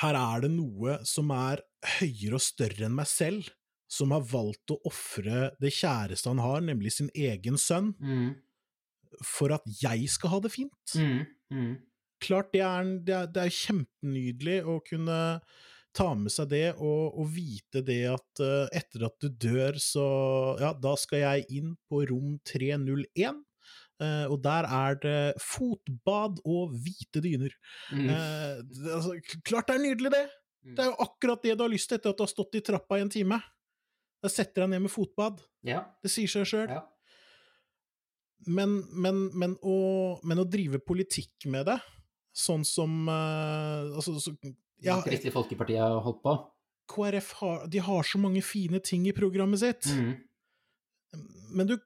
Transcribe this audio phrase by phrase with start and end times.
[0.00, 1.62] her er det noe som er
[1.98, 3.50] høyere og større enn meg selv,
[3.90, 8.34] som har valgt å ofre det kjæreste han har, nemlig sin egen sønn, Mm.
[9.22, 10.96] for at jeg skal ha det fint.
[10.98, 11.20] Mm.
[11.52, 11.74] Mm.
[12.24, 15.18] Klart det er, det er, det er kjempenydelig å kunne
[15.94, 20.06] ta med seg det, og, og vite det at uh, etter at du dør, så
[20.58, 23.44] ja, da skal jeg inn på rom 301.
[24.02, 27.52] eh, og der er det fotbad og hvite dyner.
[27.92, 28.08] Mm.
[28.10, 30.24] Uh, altså, klart det er nydelig, det!
[30.64, 30.74] Mm.
[30.74, 32.64] Det er jo akkurat det du har lyst til etter at du har stått i
[32.64, 33.38] trappa i en time.
[34.24, 35.42] Da setter deg ned med fotbad.
[35.68, 35.82] Ja.
[36.00, 36.68] Det sier seg sjøl.
[36.72, 36.82] ja.
[38.46, 39.76] Men, men, men, å,
[40.28, 41.78] men å drive politikk med det,
[42.36, 44.34] sånn som uh, altså, så,
[44.84, 46.34] ja, Kristelig Folkeparti har holdt på.
[46.92, 50.12] KrF har, de har så mange fine ting i programmet sitt, Mm.
[51.56, 51.76] men du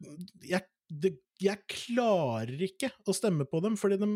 [0.48, 4.10] jeg, det, jeg klarer ikke å stemme på dem, fordi de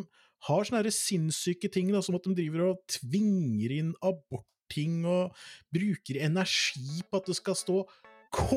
[0.49, 5.37] har sånne sinnssyke ting, da, som at de driver og tvinger inn abortting og
[5.75, 7.85] bruker energi på at det skal stå
[8.33, 8.57] K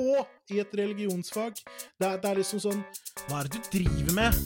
[0.55, 1.59] i et religionsfag.
[1.99, 2.79] Det er, det er liksom sånn
[3.27, 4.39] Hva er det du driver med?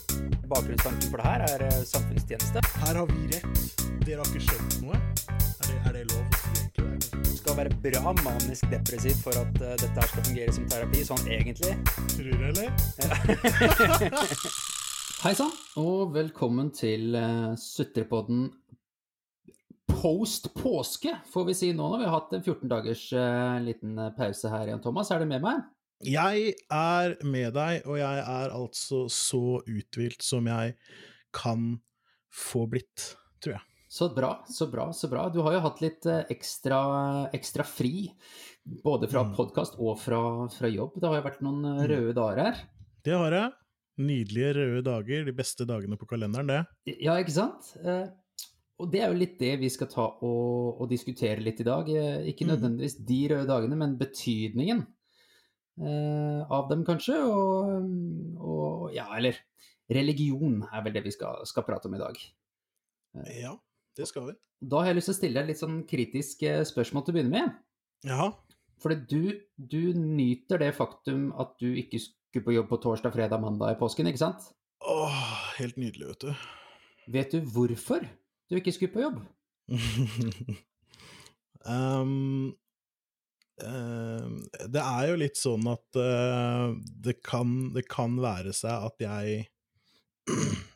[0.50, 2.66] Bakgrunnstanken for det her er eh, samfunnstjeneste.
[2.82, 3.86] Her har vi rett.
[4.08, 4.98] Dere har ikke skjønt noe.
[4.98, 6.29] Er det, er det lov?
[6.78, 11.04] Du skal være bra manisk depressiv for at uh, dette her skal fungere som terapi,
[11.08, 11.74] sånn egentlig.
[12.14, 12.70] Tror du, eller?
[15.26, 18.50] Hei sann, og velkommen til uh, Sutrepodden
[19.90, 23.98] post påske, får vi si nå når vi har hatt en 14 dagers uh, liten
[24.00, 24.84] eh, pause her igjen.
[24.84, 25.66] Thomas, er du med meg?
[26.06, 30.78] Jeg er med deg, og jeg er altså så uthvilt som jeg
[31.36, 31.74] kan
[32.32, 33.69] få blitt, tror jeg.
[33.90, 35.24] Så bra, så bra, så bra.
[35.34, 36.80] Du har jo hatt litt eh, ekstra,
[37.34, 38.12] ekstra fri,
[38.84, 39.32] både fra Mm.
[39.36, 40.20] podkast og fra,
[40.54, 41.00] fra jobb.
[41.02, 41.90] Det har jo vært noen eh, Mm.
[41.90, 42.60] røde dager her.
[43.04, 43.52] Det har jeg.
[44.00, 46.96] Nydelige røde dager, de beste dagene på kalenderen, det.
[47.02, 47.72] Ja, ikke sant?
[47.84, 48.08] Eh,
[48.80, 51.86] og det er jo litt det vi skal ta og, og diskutere litt i dag.
[51.90, 52.54] Ikke Mhm.
[52.54, 54.86] nødvendigvis de røde dagene, men betydningen
[55.82, 57.16] av dem, kanskje.
[57.26, 59.36] Og, og ja, eller
[59.90, 62.16] religion er vel det vi skal, skal prate om i dag.
[63.42, 63.56] Ja,
[64.00, 64.36] det skal vi.
[64.72, 67.18] Da har jeg lyst til å stille deg litt sånn kritisk eh, spørsmål til å
[67.18, 67.58] begynne med.
[68.08, 68.30] Ja.
[68.80, 69.24] Fordi du,
[69.60, 73.80] du nyter det faktum at du ikke skulle på jobb på torsdag, fredag, mandag i
[73.80, 74.48] påsken, ikke sant?
[74.88, 75.20] Åh,
[75.58, 76.48] helt nydelig, vet du.
[77.10, 78.06] Vet du hvorfor
[78.50, 79.20] du ikke skulle på jobb?
[81.68, 82.48] um,
[83.68, 84.40] um,
[84.72, 86.72] det er jo litt sånn at uh,
[87.04, 89.44] det, kan, det kan være seg at jeg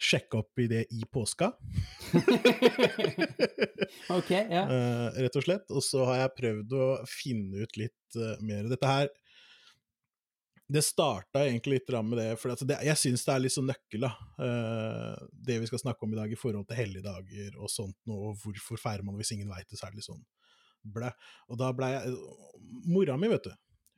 [0.00, 1.50] sjekka opp i det i påska,
[4.18, 4.62] ok, ja.
[4.64, 5.66] uh, rett og slett.
[5.74, 8.68] Og så har jeg prøvd å finne ut litt uh, mer.
[8.70, 9.10] Dette her
[10.70, 14.04] det starta egentlig litt med det, for det, jeg syns det er litt sånn nøkkel,
[14.06, 14.12] da.
[14.38, 18.30] Uh, det vi skal snakke om i dag i forhold til helligdager og sånt noe,
[18.30, 20.22] og hvorfor feirer man hvis ingen veit det, så er det litt sånn
[20.94, 21.10] blæ.
[21.50, 22.14] Og da blei jeg
[22.86, 23.52] Mora mi, vet du,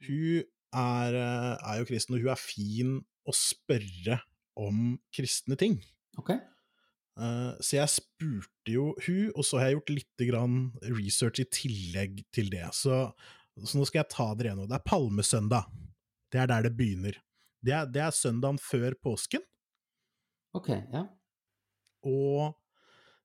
[0.09, 0.49] hun
[0.81, 2.97] er, er jo kristen, og hun er fin
[3.29, 4.23] å spørre
[4.59, 5.79] om kristne ting.
[6.21, 6.35] Ok.
[7.21, 10.59] Uh, så jeg spurte jo hun, og så har jeg gjort litt grann
[10.97, 12.65] research i tillegg til det.
[12.77, 13.05] Så,
[13.61, 14.71] så nå skal jeg ta dere gjennom.
[14.71, 15.69] Det er palmesøndag.
[16.33, 17.19] Det er der det begynner.
[17.63, 19.45] Det er, det er søndagen før påsken,
[20.53, 21.07] Ok, ja.
[22.05, 22.59] og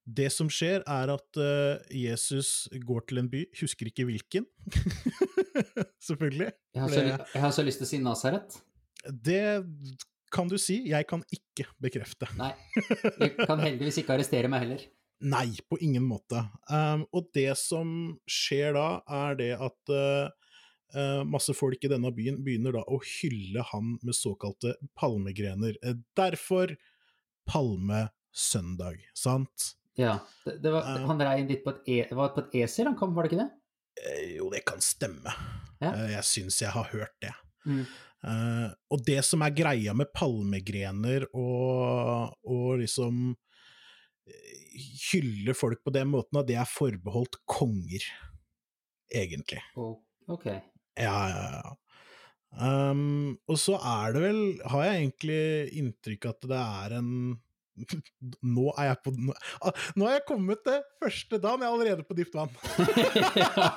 [0.07, 4.45] det som skjer, er at uh, Jesus går til en by, husker ikke hvilken,
[6.07, 6.53] selvfølgelig.
[6.71, 8.55] Jeg har, så, jeg har så lyst til å si Nasaret.
[9.11, 9.41] Det
[10.37, 12.29] kan du si, jeg kan ikke bekrefte.
[12.37, 12.53] Nei,
[13.17, 14.83] Du kan heldigvis ikke arrestere meg heller.
[15.25, 16.43] Nei, på ingen måte.
[16.69, 17.89] Um, og det som
[18.29, 18.89] skjer da,
[19.25, 24.17] er det at uh, masse folk i denne byen begynner da å hylle han med
[24.17, 25.79] såkalte palmegrener.
[25.81, 26.75] Uh, derfor
[27.49, 29.73] palmesøndag, sant?
[29.97, 32.59] Ja, det, det var, um, Han rei litt på et, e, det var på et
[32.61, 33.49] esel han kom, var det ikke det?
[34.05, 35.33] Eh, jo, det kan stemme.
[35.81, 35.93] Ja.
[35.93, 37.33] Eh, jeg syns jeg har hørt det.
[37.65, 37.85] Mm.
[38.25, 43.35] Eh, og det som er greia med palmegrener og, og liksom
[44.25, 44.61] eh,
[45.11, 48.05] hylle folk på den måten, at det er forbeholdt konger,
[49.13, 49.61] egentlig.
[49.77, 49.99] Oh,
[50.33, 50.49] ok.
[50.97, 51.75] Ja, ja, ja.
[52.57, 54.39] Um, og så er det vel,
[54.71, 55.41] har jeg egentlig
[55.77, 57.11] inntrykk at det er en
[58.55, 61.75] Nå er jeg på Nå, ah, nå har jeg kommet til første dagen, jeg er
[61.75, 62.55] allerede på dypt vann.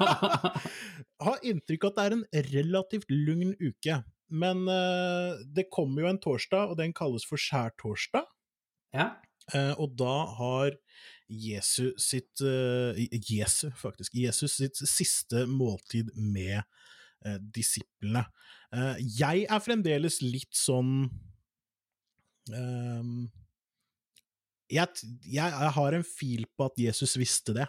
[1.26, 2.25] har inntrykk av at det er en
[2.55, 3.99] relativt lugn uke.
[4.31, 8.29] Men uh, det kommer jo en torsdag, og den kalles for skjærtorsdag.
[8.97, 9.12] ja.
[9.50, 10.77] Uh, og da har
[11.27, 12.94] Jesus sitt uh,
[13.27, 14.15] Jesu, faktisk.
[14.15, 16.62] Jesus sitt siste måltid med
[17.53, 18.23] disiplene.
[18.97, 21.03] Jeg er fremdeles litt sånn
[22.49, 23.27] ehm,
[24.71, 27.67] jeg, jeg, har en fil på at Jesus visste det.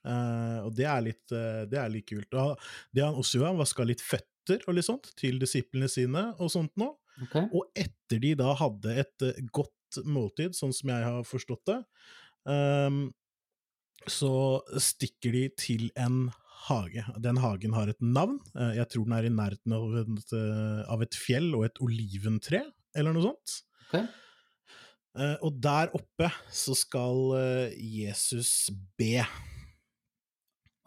[0.00, 2.36] Uh, og det er litt, uh, det er litt kult.
[2.36, 2.60] Og
[2.96, 4.04] det han også gjorde, han vaska litt
[4.50, 6.90] føtter og litt sånt til disiplene sine og sånt nå.
[7.26, 7.46] Okay.
[7.52, 11.78] Og etter de da hadde et eh, godt måltid, sånn som jeg har forstått det,
[12.48, 13.10] um,
[14.08, 16.30] så stikker de til en
[16.68, 17.02] hage.
[17.20, 18.38] Den hagen har et navn.
[18.54, 21.80] Eh, Jeg tror den er i nærheten av et, eh, av et fjell og et
[21.84, 22.62] oliventre,
[22.96, 23.60] eller noe sånt.
[23.88, 24.06] Okay.
[25.42, 29.24] Og der oppe så skal Jesus be,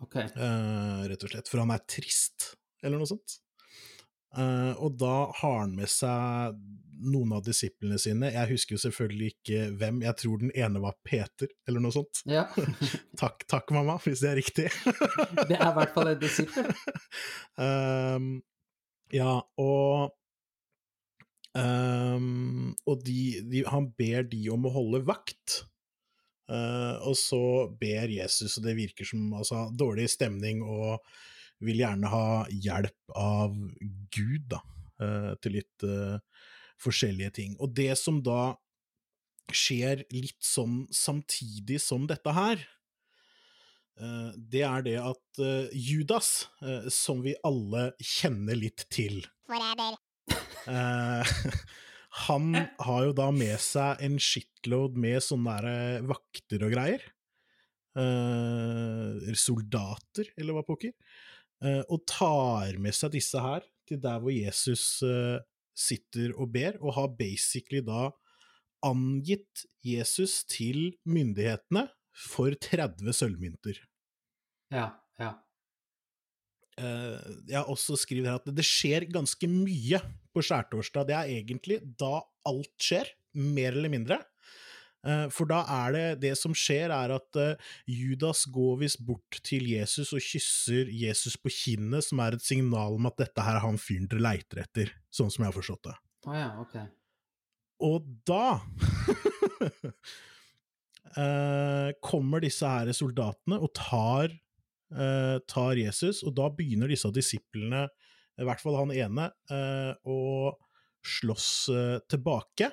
[0.01, 0.29] Okay.
[1.11, 3.42] rett og slett, for han er trist, eller noe sånt.
[4.33, 6.57] Eh, og da har han med seg
[7.03, 8.31] noen av disiplene sine.
[8.33, 12.23] Jeg husker jo selvfølgelig ikke hvem, jeg tror den ene var Peter, eller noe sånt.
[12.29, 12.45] Ja.
[13.21, 14.69] Takk, takk mamma, hvis det er riktig.
[15.49, 16.69] Det er i hvert fall en disippel.
[17.59, 18.29] Um,
[19.19, 20.13] ja, og
[21.57, 23.19] um, Og de,
[23.51, 25.63] de, han ber de om å holde vakt.
[26.49, 27.43] Uh, og så
[27.79, 30.99] ber Jesus, og det virker som altså, dårlig stemning, og
[31.65, 33.55] vil gjerne ha hjelp av
[34.13, 34.61] Gud, da,
[35.01, 36.19] eh, til litt eh,
[36.83, 37.57] forskjellige ting.
[37.59, 38.55] Og det som da
[39.53, 42.63] skjer litt sånn samtidig som dette her,
[43.99, 45.43] eh, det er det at
[45.73, 46.47] Judas,
[46.93, 49.97] som vi alle kjenner litt til Forræder.
[50.67, 51.33] eh,
[52.27, 57.01] Han har jo da med seg en shitload med sånne der vakter og greier.
[57.93, 60.93] Eh, soldater, eller hva pokker.
[61.63, 65.39] Eh, og tar med seg disse her til der hvor Jesus eh,
[65.73, 68.09] sitter og ber, og har basically da
[68.83, 73.79] angitt Jesus til myndighetene for 30 sølvmynter.
[74.73, 74.89] Ja,
[75.21, 75.31] ja.
[76.77, 80.01] Eh, jeg har også skrevet her at det skjer ganske mye
[80.33, 81.07] på skjærtorsdag.
[81.09, 82.17] Det er egentlig da
[82.49, 84.19] alt skjer, mer eller mindre.
[85.03, 89.39] Eh, For da er det Det som skjer, er at eh, Judas går visst bort
[89.43, 93.59] til Jesus og kysser Jesus på kinnet, som er et signal om at dette her
[93.59, 95.97] er han fyren dere leiter etter, sånn som jeg har forstått det.
[96.23, 96.77] Å ja, ok.
[97.83, 98.45] Og da
[101.19, 104.39] eh, kommer disse her soldatene og tar,
[105.49, 107.87] tar Jesus, og da begynner disse disiplene,
[108.37, 109.25] i hvert fall han ene,
[110.05, 110.19] å
[111.01, 111.47] slåss
[112.13, 112.69] tilbake.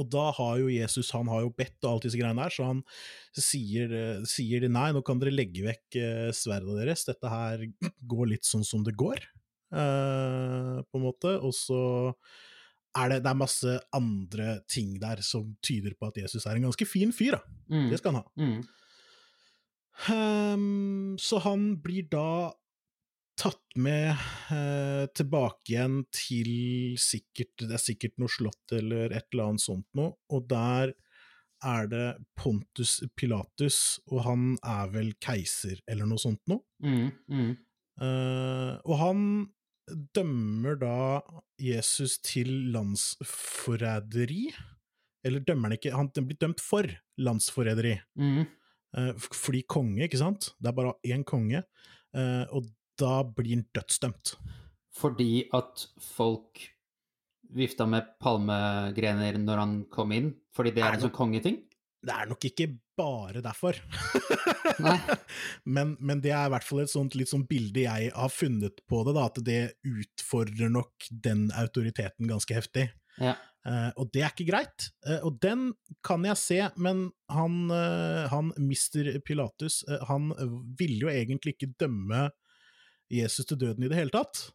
[0.00, 2.68] Og da har jo Jesus han har jo bedt og alt disse greiene der, så
[2.70, 2.82] han
[3.36, 7.66] sier, eh, sier de nei, nå kan dere legge vekk eh, sverdet deres, dette her
[8.10, 9.22] går litt sånn som det går,
[9.76, 11.36] eh, på en måte.
[11.44, 11.82] Og så
[12.98, 16.68] er det, det er masse andre ting der som tyder på at Jesus er en
[16.70, 17.58] ganske fin fyr, da.
[17.70, 17.88] Mm.
[17.92, 18.30] Det skal han ha.
[18.40, 18.60] Mm.
[20.00, 22.54] Um, så han blir da
[23.40, 24.10] tatt med
[24.52, 26.50] eh, tilbake igjen til
[27.00, 30.92] sikkert Det er sikkert noe slott eller et eller annet sånt noe, og der
[31.60, 32.06] er det
[32.40, 36.64] Pontus Pilatus, og han er vel keiser eller noe sånt noe.
[36.80, 37.10] Mm.
[37.28, 37.50] Mm.
[38.00, 39.24] Eh, og han
[40.16, 40.96] dømmer da
[41.60, 44.48] Jesus til landsforræderi.
[45.26, 46.88] Eller dømmer han ikke, han blir dømt for
[47.20, 47.98] landsforræderi.
[48.16, 48.44] Mm.
[48.96, 50.54] Eh, fordi konge, ikke sant?
[50.56, 51.64] Det er bare én konge.
[52.16, 52.64] eh, og
[53.00, 54.34] da blir han dødsdømt.
[55.00, 56.62] Fordi at folk
[57.54, 60.30] vifta med palmegrener når han kom inn?
[60.54, 61.58] Fordi det Er er en sånn kongeting?
[62.00, 63.76] Det er nok ikke bare derfor.
[65.64, 68.80] Men, men det er i hvert fall et sånt, litt sånn bilde jeg har funnet
[68.88, 72.86] på det, da, at det utfordrer nok den autoriteten ganske heftig.
[73.20, 73.34] Ja.
[73.60, 74.88] Uh, og det er ikke greit.
[75.04, 75.66] Uh, og den
[76.06, 80.30] kan jeg se, men han, uh, han mister Pilatus, han
[80.80, 82.30] ville jo egentlig ikke dømme
[83.10, 84.46] Jesus til døden i det hele tatt.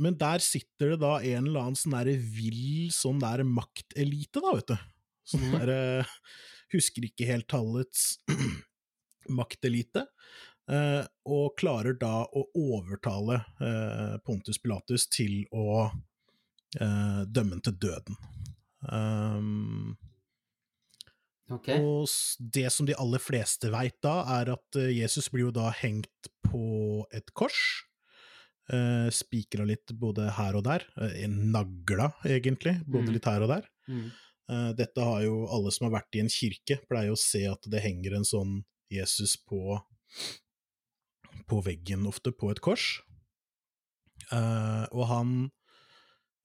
[0.00, 4.52] Men der sitter det da en eller annen sånn derre vill sånn der maktelite, da,
[4.56, 4.76] vet du.
[5.32, 5.58] Sånn Mhm.
[5.58, 5.80] derre
[6.74, 8.18] Husker ikke helt tallets
[9.28, 10.06] maktelite.
[10.70, 15.90] eh, og klarer da å overtale eh, Pontus Pilatus til å
[16.78, 18.16] eh, dømme ham til døden.
[18.86, 19.96] Um,
[21.50, 21.68] Ok.
[21.74, 22.08] og
[22.54, 26.30] det som de aller fleste veit da, er at eh, Jesus blir jo da hengt
[26.46, 27.58] på et kors.
[28.70, 30.84] Uh, Spikra litt både her og der.
[30.94, 33.14] Uh, nagla, egentlig, både Mhm.
[33.16, 33.64] litt her og der.
[33.88, 34.10] Mm.
[34.76, 37.82] Dette har jo alle som har vært i en kirke, pleier å se at det
[37.84, 39.78] henger en sånn Jesus på,
[41.46, 43.00] på veggen ofte, på et kors.
[44.32, 45.52] Og han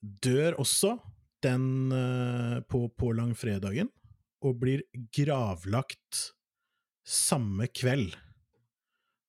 [0.05, 0.99] dør også
[1.41, 1.89] den
[2.69, 3.89] på, på langfredagen,
[4.45, 4.85] og blir
[5.15, 6.29] gravlagt
[7.05, 8.13] samme kveld,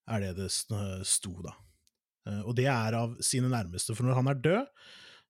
[0.06, 1.56] er det det sto da.
[2.28, 4.70] Eh, og det er av sine nærmeste, for når han er død,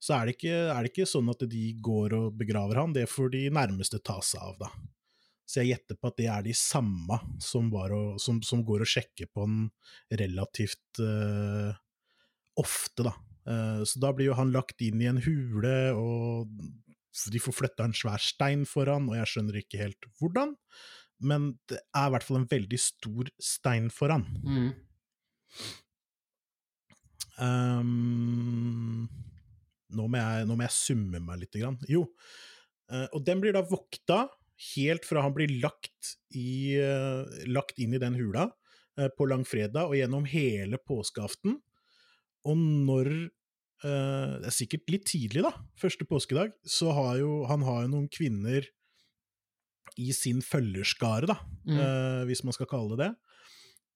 [0.06, 3.08] så er det, ikke, er det ikke sånn at de går og begraver han, det
[3.08, 4.70] får de nærmeste ta seg av, da.
[5.46, 8.90] Så jeg gjetter på at det er de samme som, og, som, som går og
[8.90, 9.68] sjekker på han
[10.18, 11.70] relativt uh,
[12.58, 13.14] ofte, da.
[13.46, 16.50] Uh, så da blir jo han lagt inn i en hule, og
[17.32, 20.56] de får flytta en svær stein foran, og jeg skjønner ikke helt hvordan.
[21.26, 24.26] Men det er i hvert fall en veldig stor stein foran.
[24.44, 24.72] Mm.
[27.36, 29.06] Um,
[29.96, 31.56] nå, må jeg, nå må jeg summe meg litt.
[31.56, 31.80] Grann.
[31.88, 32.04] Jo,
[32.86, 34.26] Uh, og den blir da vokta
[34.72, 39.90] helt fra han blir lagt, i, uh, lagt inn i den hula uh, på langfredag
[39.90, 41.58] og gjennom hele påskeaften.
[42.46, 43.10] Og når
[43.84, 47.92] eh, Det er sikkert litt tidlig, da, første påskedag, så har jo han har jo
[47.94, 48.66] noen kvinner
[49.96, 51.78] i sin følgerskare, da, Mm.
[51.78, 53.14] uh, hvis man skal kalle det det,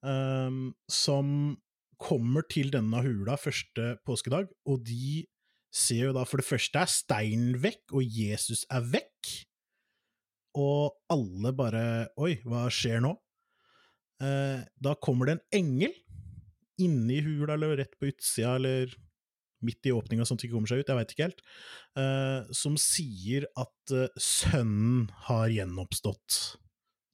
[0.08, 1.58] um, som
[2.00, 5.26] kommer til denne hula første påskedag, og de
[5.70, 9.46] ser jo da for det første er steinen vekk, og Jesus er vekk.
[10.56, 13.12] Og alle bare Oi, hva skjer nå?
[14.20, 15.92] Uh, da kommer det en engel
[16.80, 18.96] inni hula, eller rett på utsida, eller
[19.66, 21.42] midt i åpninga, sånn at de ikke kommer seg ut, jeg veit ikke helt,
[22.00, 26.38] eh, som sier at eh, sønnen har gjenoppstått.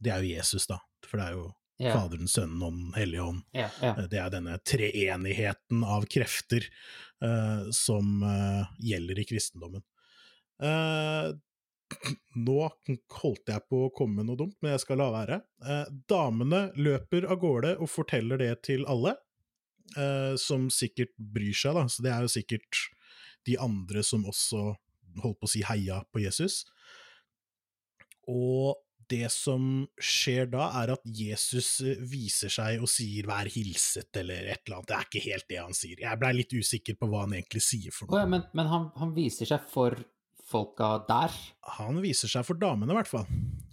[0.03, 1.47] Det er jo Jesus, da, for det er jo
[1.83, 1.97] yeah.
[1.97, 3.43] Faderen, Sønnen og Den hellige ånd.
[3.57, 4.05] Yeah, yeah.
[4.12, 6.69] Det er denne treenigheten av krefter
[7.25, 8.25] eh, som
[8.83, 9.85] gjelder i kristendommen.
[12.47, 12.57] Nå
[13.21, 15.37] holdt jeg på å komme med noe dumt, men jeg skal la være.
[16.09, 19.12] Damene løper av gårde og forteller det til alle,
[20.40, 21.85] som sikkert bryr seg, da.
[21.88, 22.81] Så det er jo sikkert
[23.47, 24.75] de andre som også
[25.23, 26.64] holdt på å si heia på Jesus.
[28.26, 28.75] Og
[29.11, 34.50] det som skjer da, er at Jesus eh, viser seg og sier 'vær hilset', eller
[34.50, 34.88] et eller annet.
[34.88, 36.02] Det er ikke helt det han sier.
[36.02, 38.25] Jeg blei litt usikker på hva han egentlig sier for noe.
[38.25, 39.95] ja, men men han, han viser seg for
[40.47, 41.35] folka der.
[41.78, 43.26] Han viser seg for damene, i hvert fall.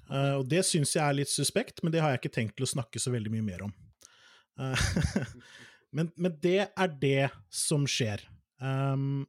[0.09, 2.67] Uh, og det syns jeg er litt suspekt, men det har jeg ikke tenkt til
[2.67, 3.73] å snakke så veldig mye mer om.
[4.61, 4.89] Eh,
[5.93, 8.23] men, men det er det som skjer.
[8.63, 9.23] Um,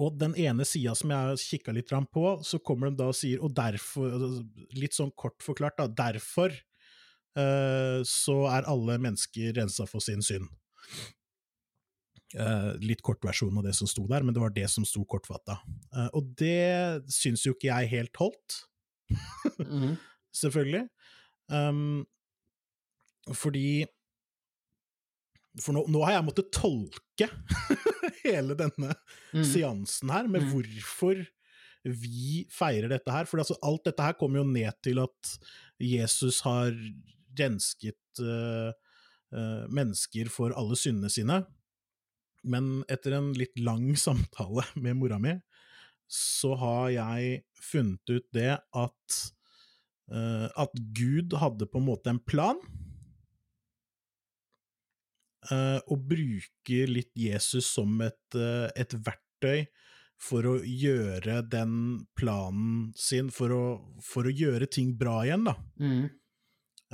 [0.00, 3.18] og den ene sida som jeg har kikka litt på, så kommer de da og
[3.18, 4.44] sier, og derfor, altså,
[4.74, 6.54] litt sånn kort forklart, da, derfor
[7.38, 10.50] uh, så er alle mennesker rensa for sin synd.
[12.34, 15.04] Uh, litt kort versjon av det som sto der, men det var det som sto
[15.06, 15.60] kortfatta.
[15.94, 18.62] Uh, og det syns jo ikke jeg helt holdt,
[19.60, 19.98] Mhm.
[20.42, 20.88] selvfølgelig.
[21.52, 22.06] Um,
[23.32, 23.84] fordi
[25.62, 27.28] For nå, nå har jeg måttet tolke
[28.24, 28.94] hele denne
[29.34, 29.44] mm.
[29.46, 30.50] seansen her, med Mm.
[30.52, 31.20] hvorfor
[31.84, 33.28] vi feirer dette her.
[33.28, 35.34] For altså, alt dette her kommer jo ned til at
[35.82, 36.72] Jesus har
[37.38, 38.72] rensket uh,
[39.34, 41.42] uh, mennesker for alle syndene sine.
[42.44, 45.36] Men etter en litt lang samtale med mora mi,
[46.10, 49.20] så har jeg funnet ut det at
[50.12, 52.60] uh, at Gud hadde på en måte en plan,
[55.90, 59.66] og bruker litt Jesus som et, eh, et verktøy
[60.24, 61.72] for å gjøre den
[62.16, 63.64] planen sin, for å,
[64.02, 65.56] for å gjøre ting bra igjen, da.
[65.82, 66.04] Mm.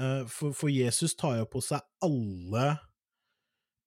[0.01, 2.79] Eh, For, for Jesus tar jo på seg alle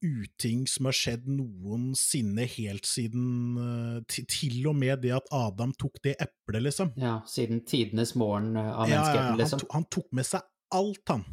[0.04, 6.02] uting som har skjedd noensinne helt siden eh, til, og med det at Adam tok
[6.04, 6.92] det eplet, liksom.
[7.00, 9.64] Ja, siden tidenes morgen eh, av Ja, ja, menneskeheten, han, liksom.
[9.64, 11.26] to, han tok med seg alt, han.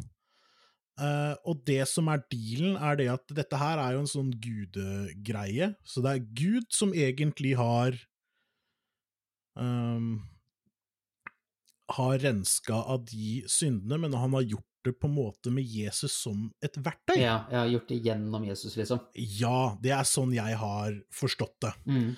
[1.00, 4.33] Eh, og det som er dealen, er det at dette her er jo en sånn
[4.42, 5.73] gudegreie.
[5.88, 7.97] Så det er Gud som egentlig har
[9.57, 10.19] um,
[11.90, 16.14] Har renska av de syndene, men han har gjort det på en måte med Jesus
[16.23, 17.19] som et verktøy.
[17.19, 19.00] Ja, jeg har gjort det gjennom Jesus, liksom.
[19.40, 21.75] Ja, det er sånn jeg har forstått det.
[21.88, 22.12] Mhm.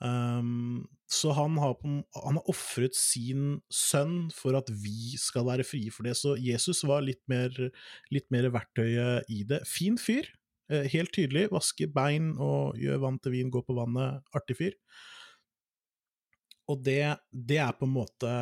[0.00, 5.90] Um, så han har, han har ofret sin sønn for at vi skal være frie
[5.90, 6.14] for det.
[6.18, 7.50] Så Jesus var litt mer,
[8.14, 9.64] litt mer verktøyet i det.
[9.66, 10.28] Fin fyr,
[10.70, 11.48] eh, helt tydelig.
[11.50, 14.22] Vasker bein og gjør vann til vin, går på vannet.
[14.38, 14.78] Artig fyr.
[16.70, 17.02] Og det,
[17.34, 18.32] det er på en måte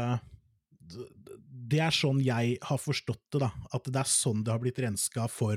[1.69, 3.53] Det er sånn jeg har forstått det, da.
[3.73, 5.57] At det er sånn det har blitt renska for,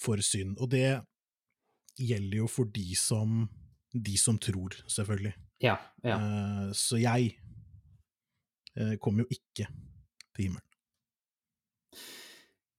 [0.00, 0.56] for synd.
[0.56, 1.02] Og det
[2.00, 3.44] gjelder jo for de som
[3.94, 5.36] de som tror, selvfølgelig.
[5.64, 6.18] Ja, ja.
[6.20, 7.34] Uh, så jeg
[8.76, 9.68] uh, kommer jo ikke
[10.34, 10.70] til himmelen.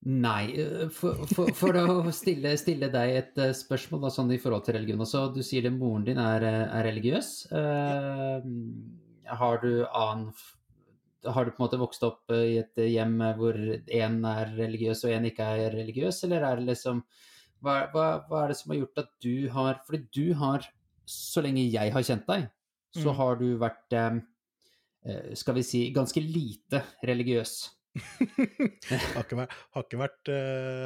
[0.05, 4.67] Nei, eh, for, for, for å stille, stille deg et spørsmål da, sånn i forhold
[4.67, 5.23] til religion også.
[5.33, 7.29] Du sier det moren din er, er religiøs.
[7.49, 8.45] Eh,
[9.39, 10.29] har du annen
[11.25, 15.15] Har du på en måte vokst opp i et hjem hvor én er religiøs og
[15.15, 17.01] én ikke er religiøs, eller er det liksom
[17.65, 20.67] hva, hva, hva er det som har gjort at du har Fordi du har,
[21.09, 22.45] så lenge jeg har kjent deg,
[22.95, 23.15] så Mm.
[23.19, 24.19] har du vært eh,
[25.05, 27.55] eh, skal vi si, ganske lite religiøs.
[28.89, 30.29] har, ikke vært, har, ikke vært,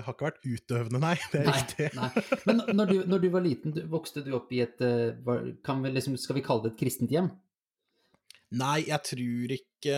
[0.05, 1.15] har ikke vært utøvende, nei.
[1.31, 1.87] Det er Nei, riktig.
[1.97, 2.09] nei.
[2.45, 5.15] Men når du, når du var liten, du, vokste du opp i et eh,
[5.65, 7.31] kan vi liksom, Skal vi kalle det et kristent hjem?
[8.59, 9.97] Nei, jeg tror ikke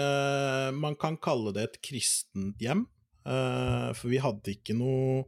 [0.75, 2.86] man kan kalle det et kristent hjem.
[3.25, 5.22] eh, for vi hadde ikke noe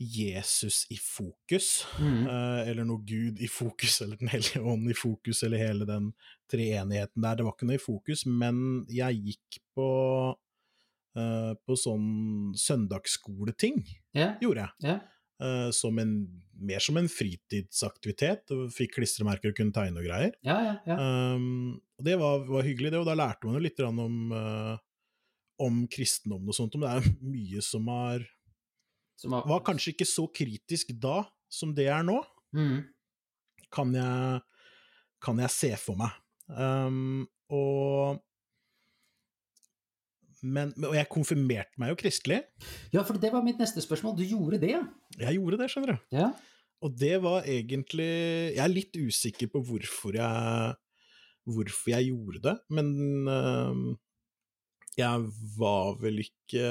[0.00, 2.26] Jesus i fokus, Mm.
[2.26, 6.12] eh, eller noe Gud i fokus, eller Den hellige ånd i fokus, eller hele den
[6.50, 7.36] treenigheten der.
[7.36, 9.88] Det var ikke noe i fokus, men jeg gikk på,
[11.16, 13.84] uh, på sånn søndagsskoleting,
[14.16, 14.34] yeah.
[14.42, 14.88] gjorde jeg.
[14.90, 15.00] Yeah.
[15.42, 16.12] Uh, som en,
[16.54, 20.34] mer som en fritidsaktivitet, fikk klistremerker og kunne tegne og greier.
[20.46, 20.98] Ja, ja, ja.
[21.34, 24.76] Um, og det var, var hyggelig, det, og da lærte man jo litt om, uh,
[25.64, 26.78] om kristendommen og sånt.
[26.78, 28.24] Men det er mye som har,
[29.22, 32.20] var, var kanskje ikke så kritisk da som det er nå,
[32.54, 32.84] Mm.
[33.74, 34.40] kan jeg,
[35.22, 36.12] kan jeg se for meg.
[36.46, 38.20] Um, og
[40.44, 42.42] men, og jeg konfirmerte meg jo kristelig.
[42.92, 44.14] Ja, for det var mitt neste spørsmål.
[44.18, 44.82] Du gjorde det, ja?
[45.22, 46.02] Jeg gjorde det, skjønner du.
[46.14, 46.28] Ja.
[46.84, 48.10] Og det var egentlig
[48.52, 50.74] Jeg er litt usikker på hvorfor jeg
[51.48, 52.86] Hvorfor jeg gjorde det, men
[53.28, 53.88] øhm,
[54.96, 55.26] jeg
[55.58, 56.68] var vel ikke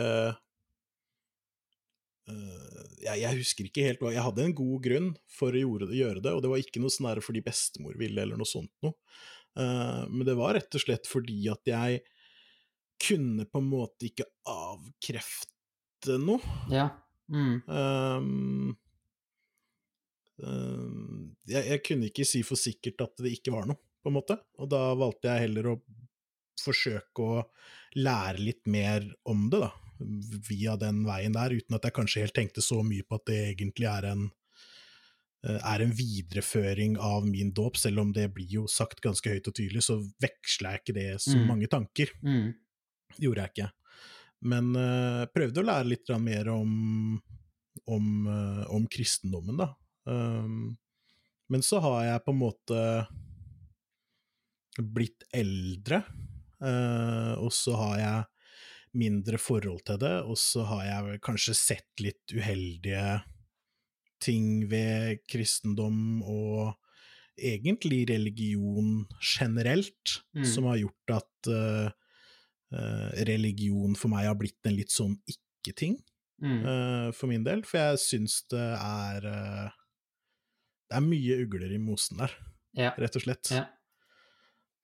[2.24, 5.98] jeg, jeg husker ikke helt hva Jeg hadde en god grunn for å gjøre det,
[6.00, 8.72] gjøre det og det var ikke noe sånn der fordi bestemor ville, eller noe sånt
[8.86, 8.96] noe.
[9.60, 12.02] Eh, men det var rett og slett fordi at jeg
[13.04, 16.40] kunne på en måte ikke avkrefte noe.
[16.72, 16.88] Ja.
[17.34, 17.60] Mm.
[17.68, 18.76] Um,
[20.44, 24.18] ehm, jeg, jeg kunne ikke si for sikkert at det ikke var noe, på en
[24.18, 24.40] måte.
[24.62, 25.78] Og da valgte jeg heller å
[26.64, 27.44] forsøke å
[28.00, 29.72] lære litt mer om det, da.
[30.50, 33.40] Via den veien der, uten at jeg kanskje helt tenkte så mye på at det
[33.52, 34.26] egentlig er en
[35.46, 39.48] eh, er en videreføring av min dåp, selv om det blir jo sagt ganske høyt
[39.50, 41.48] og tydelig, så veksla jeg ikke det så Mm.
[41.48, 42.54] mange tanker Mm.
[43.20, 43.72] gjorde jeg ikke.
[44.44, 47.22] Men uh, prøvde å lære litt mer om,
[47.88, 49.70] om, uh, om kristendommen, da.
[50.04, 50.78] Um,
[51.50, 53.08] men så har jeg på en måte
[54.82, 56.02] blitt eldre,
[56.60, 58.26] uh, og så har jeg
[58.94, 63.24] mindre forhold til det, og så har jeg kanskje sett litt uheldige
[64.24, 66.76] ting ved kristendom og
[67.38, 70.46] egentlig religion generelt, Mm.
[70.46, 71.90] som har gjort at eh,
[73.28, 75.98] religion for meg har blitt en litt sånn ikke-ting
[76.44, 76.66] Mm.
[76.66, 79.70] uh, for min del, for jeg syns det er uh,
[80.90, 82.32] Det er mye ugler i mosen der,
[82.76, 82.90] Ja.
[82.98, 83.50] rett og slett.
[83.54, 83.66] ja.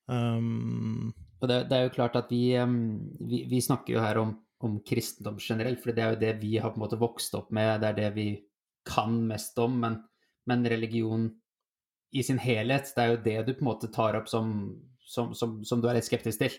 [0.08, 2.44] Um, Og det, det er jo klart at vi,
[3.30, 4.34] vi, vi snakker jo her om,
[4.66, 7.54] om kristendom generelt, for det er jo det vi har på en måte vokst opp
[7.56, 8.30] med, det er det vi
[8.88, 10.00] kan mest om, men,
[10.50, 11.30] men religion
[12.12, 14.52] i sin helhet, det er jo det du på en måte tar opp som,
[15.06, 16.58] som, som, som du er litt skeptisk til.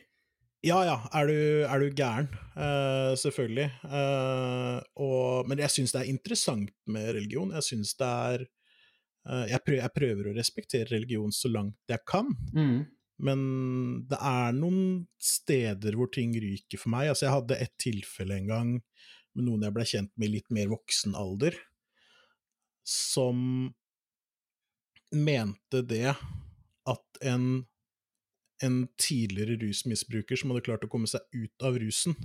[0.67, 2.29] Ja ja, er du, er du gæren?
[2.53, 3.71] Uh, selvfølgelig.
[3.81, 7.55] Uh, og, men jeg syns det er interessant med religion.
[7.57, 12.05] Jeg syns det er uh, jeg, prøver, jeg prøver å respektere religion så langt jeg
[12.09, 12.85] kan, Mm.
[13.21, 13.41] Men
[14.09, 17.11] det er noen steder hvor ting ryker for meg.
[17.13, 18.71] Altså, jeg hadde et tilfelle en gang
[19.37, 21.57] med noen jeg ble kjent med i litt mer voksen alder,
[22.87, 23.71] som
[25.15, 26.15] mente det
[26.91, 27.51] at en
[28.61, 32.17] en tidligere rusmisbruker som hadde klart å komme seg ut av rusen,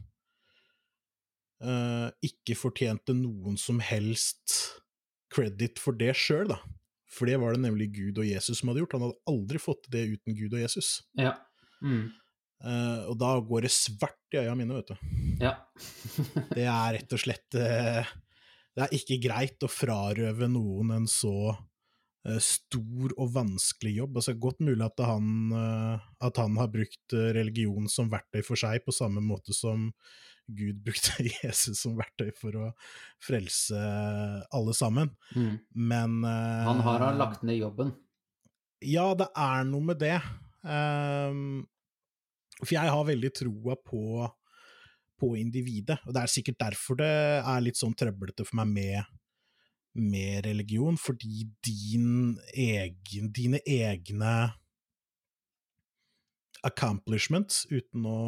[1.64, 4.82] eh, ikke fortjente noen som helst
[5.32, 6.60] credit for det sjøl, da.
[7.12, 8.96] For det var det nemlig Gud og Jesus som hadde gjort.
[8.98, 10.98] Han hadde aldri fått det uten Gud og Jesus.
[11.20, 11.36] Ja.
[11.84, 12.10] Mm.
[12.66, 15.08] Uh, og da går det svart i øya mine, vet du.
[15.44, 15.54] Ja.
[16.56, 18.08] Det er rett og slett uh,
[18.74, 24.22] Det er ikke greit å frarøve noen en så uh, stor og vanskelig jobb.
[24.22, 25.52] Altså, godt mulig at han,
[26.24, 29.92] at han har brukt religion som verktøy for seg, på samme måte som
[30.48, 32.72] Gud brukte Jesus som verktøy for å
[33.24, 33.80] frelse
[34.54, 35.14] alle sammen.
[35.36, 35.54] Mm.
[35.74, 37.94] Men uh, Han har han lagt ned jobben.
[38.86, 40.18] Ja, det er noe med det.
[40.66, 41.66] Um,
[42.62, 44.26] for jeg har veldig troa på,
[45.20, 49.18] på individet, og det er sikkert derfor det er litt sånn trøblete for meg med,
[50.00, 54.36] med religion, fordi din egen, dine egne
[56.66, 58.20] accomplishments, uten å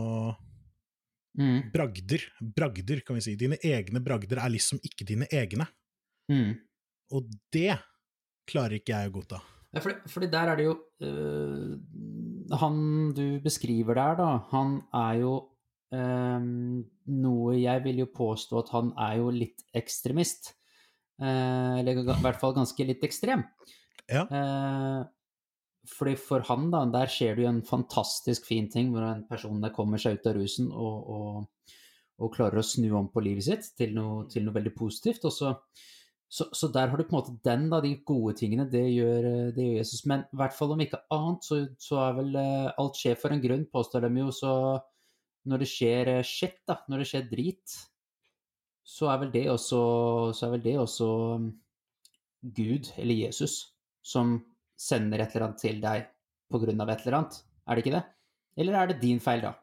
[1.37, 1.67] Mm.
[1.73, 3.35] Bragder, bragder, kan vi si.
[3.39, 5.67] Dine egne bragder er liksom ikke dine egne.
[6.31, 6.55] Mm.
[7.13, 7.77] Og det
[8.49, 9.41] klarer ikke jeg å godta.
[9.75, 10.73] Ja, fordi, fordi der er det jo
[11.03, 11.73] øh,
[12.61, 12.77] Han
[13.13, 15.33] du beskriver der, da, han er jo
[15.93, 16.45] øh,
[17.11, 20.53] noe Jeg vil jo påstå at han er jo litt ekstremist.
[21.21, 23.43] Øh, eller i hvert fall ganske litt ekstrem.
[24.07, 24.23] Ja.
[24.23, 25.05] Eh,
[25.87, 29.61] fordi for han, da, der skjer det jo en fantastisk fin ting hvor en person
[29.63, 31.75] der kommer seg ut av rusen og, og,
[32.23, 35.27] og klarer å snu om på livet sitt til noe, til noe veldig positivt.
[35.29, 35.53] Og så,
[36.27, 38.67] så, så, der har du på en måte den, da, de gode tingene.
[38.71, 40.03] Det gjør, det gjør Jesus.
[40.09, 43.35] Men i hvert fall om ikke annet, så, så er vel eh, alt skjer for
[43.35, 44.33] en grunn, påstår de jo.
[44.35, 44.51] Så
[45.47, 47.77] når det skjer eh, shit, da, når det skjer drit,
[48.87, 49.79] så er vel det også,
[50.35, 51.07] så er vel det også
[51.39, 51.47] mm,
[52.55, 53.59] Gud, eller Jesus,
[54.05, 54.37] som
[54.77, 56.07] sender et eller annet til deg
[56.53, 57.39] av et eller annet.
[57.67, 58.03] Er det ikke det?
[58.57, 59.55] Eller er det din feil, da?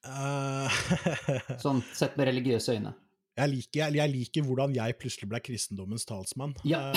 [0.00, 0.80] Uh,
[1.64, 2.92] sånn sett med religiøse øyne.
[3.40, 6.52] Jeg liker, jeg, liker, hvordan jeg plutselig ble kristendommens talsmann.
[6.66, 6.90] Ja.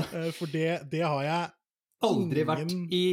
[0.00, 1.50] Eh, for det, det, har jeg
[2.00, 3.04] Aldri vært i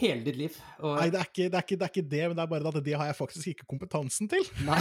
[0.00, 0.54] hele ditt liv.
[0.80, 0.96] Og...
[0.98, 2.72] Nei, det er, ikke, det, er ikke, det er, ikke, det men det er bare
[2.72, 4.48] at det har jeg faktisk ikke kompetansen til.
[4.66, 4.80] Nei.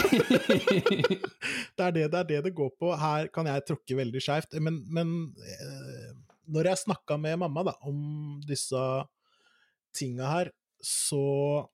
[1.78, 2.90] det, er det, det er det det går på.
[2.98, 4.58] Her kan jeg tråkke veldig skeivt.
[4.58, 5.73] Men, men eh,
[6.52, 8.80] når jeg snakka med mamma da, om disse
[9.96, 10.50] tinga her,
[10.84, 11.68] så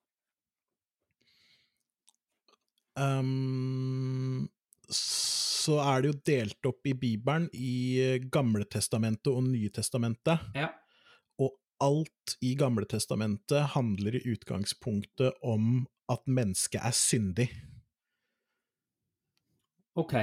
[3.00, 4.46] um,
[4.90, 10.46] Så er det jo delt opp i Bibelen i Gamletestamentet og Nytestamentet.
[10.58, 10.70] Ja.
[11.42, 17.50] Og alt i Gamletestamentet handler i utgangspunktet om at mennesket er syndig.
[20.00, 20.16] Ok.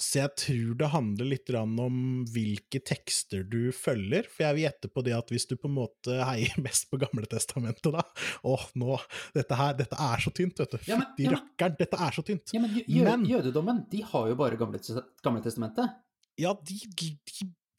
[0.00, 1.96] Så jeg tror det handler litt om
[2.32, 5.76] hvilke tekster du følger, for jeg vil gjette på det at hvis du på en
[5.76, 8.04] måte heier mest på Gamletestamentet, da
[8.48, 8.96] Åh, nå
[9.36, 10.78] Dette her, dette er så tynt, vet du.
[10.88, 12.54] Ja, Fytti ja, rakkeren, dette er så tynt.
[12.56, 15.98] Ja, men, jø men jødedommen, de har jo bare Gamletestamentet.
[16.40, 17.10] Ja, de, de,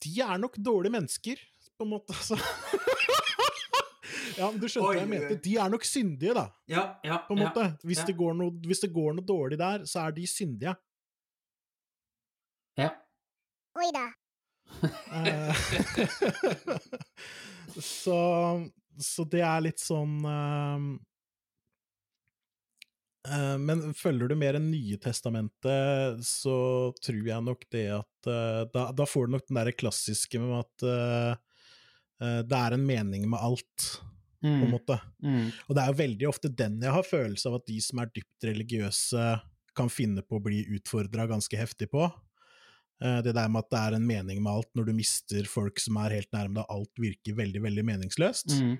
[0.05, 1.41] de, er nok dårlige mennesker,
[1.77, 2.37] på en måte, altså.
[4.39, 5.39] ja, men du skjønte hva jeg mente.
[5.41, 6.45] De er nok syndige, da.
[6.69, 7.65] Ja, ja, på en måte.
[7.87, 10.77] Hvis, det noe, hvis det går noe dårlig der, så er de syndige.
[12.81, 12.91] Ja.
[13.79, 14.07] Oi da.
[15.13, 15.55] Eh,
[17.81, 18.19] så,
[18.97, 20.85] så det er litt sånn um,
[23.27, 26.55] uh, Men følger du mer enn Nye testamentet, så
[27.03, 30.61] tror jeg nok det at uh, da, da, får du nok den derre klassiske med
[30.63, 30.87] at
[32.21, 33.85] det er en mening med alt,
[34.43, 34.45] mm.
[34.45, 34.73] på en mm.
[34.75, 34.97] måte.
[35.25, 35.47] Mm.
[35.65, 38.11] Og det er jo veldig ofte den jeg har følelse av at de som er
[38.13, 39.23] dypt religiøse,
[39.73, 42.05] kan finne på å bli utfordra ganske heftig på.
[43.01, 45.81] Eh, det der med at det er en mening med alt, når du mister folk
[45.81, 48.55] som er helt nærme deg, alt virker veldig, veldig meningsløst.
[48.61, 48.79] Mm.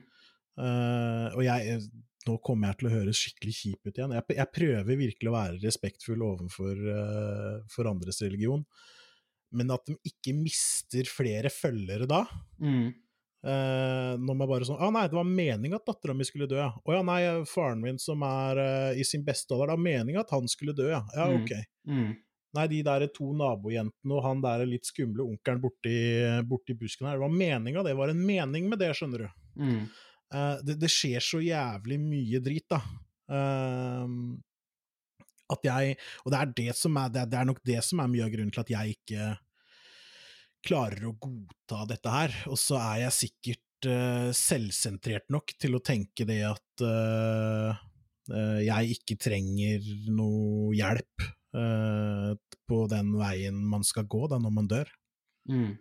[0.62, 1.84] Uh, og jeg
[2.28, 4.12] Nå kommer jeg til å høres skikkelig kjip ut igjen.
[4.14, 8.62] Jeg, jeg prøver virkelig å være respektfull overfor uh, for andres religion,
[9.58, 12.22] men at de ikke mister flere følgere da
[12.62, 12.92] mm.
[13.42, 16.46] Uh, når man bare sånn Å ah, nei, det var meninga at dattera mi skulle
[16.46, 16.68] dø, ja.
[16.78, 20.22] Å ja, nei, faren min som er uh, i sin beste alder, det var meninga
[20.22, 21.00] at han skulle dø, ja.
[21.18, 21.40] Ja, mm.
[21.40, 21.56] ok.
[21.90, 22.12] Mm.
[22.52, 25.96] Nei, de der to nabojentene og han der litt skumle onkelen borti,
[26.48, 29.30] borti busken her, det var meninga, det var en mening med det, skjønner du.
[29.62, 29.86] Mm.
[30.32, 32.82] Uh, det, det, skjer så jævlig mye drit, da.
[33.32, 34.08] Uh,
[35.52, 38.24] at jeg Og det er det som er det, er nok det som er mye
[38.24, 39.32] av grunnen til at jeg ikke
[40.64, 42.38] klarer å godta dette her.
[42.52, 46.88] Og så er jeg sikkert uh, selvsentrert nok til å tenke det at
[48.32, 49.84] jeg ikke trenger
[50.14, 51.26] noe hjelp
[51.58, 52.34] uh,
[52.70, 54.92] på den veien man skal gå da når man dør,
[55.52, 55.72] mm.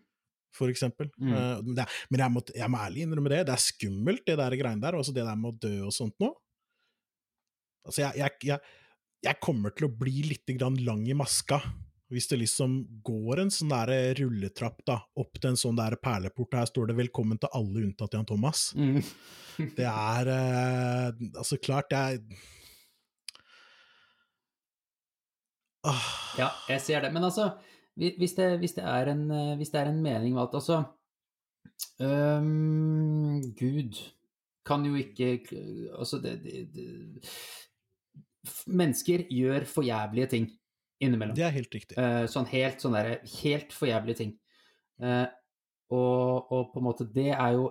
[0.56, 1.10] for eksempel.
[1.18, 1.32] Mm.
[1.34, 4.58] Uh, det, men jeg må, jeg må, ærlig innrømme det, det er skummelt det der
[4.60, 6.36] greiene der, altså det der med å dø og sånt noe.
[7.86, 8.74] Altså, jeg, jeg, jeg,
[9.24, 11.62] jeg, kommer til å bli litt grann lang i maska
[12.10, 12.72] hvis det liksom
[13.06, 16.96] går en sånn der rulletrapp da, opp til en sånn der perleport, her står det
[16.98, 18.64] 'velkommen til alle unntatt Jan Thomas'.
[18.74, 18.98] Mm.
[19.78, 22.48] det er uh, Altså, klart, jeg Ah.
[26.38, 27.12] Ja, jeg ser det.
[27.14, 27.50] Men altså,
[27.96, 30.82] hvis det, hvis det, er, en, eh, hvis det er en mening med alt Altså
[32.00, 33.98] um, Gud
[34.66, 35.40] kan jo ikke
[35.98, 36.86] Altså, det, det,
[38.66, 40.46] Mennesker gjør forjævlige ting
[41.00, 41.36] innimellom.
[41.36, 41.96] Det er helt riktig.
[41.96, 44.32] Uh, sånn helt sånn derre Helt forjævlige ting.
[45.00, 45.26] Uh,
[45.90, 47.70] og, og, på en måte Det er jo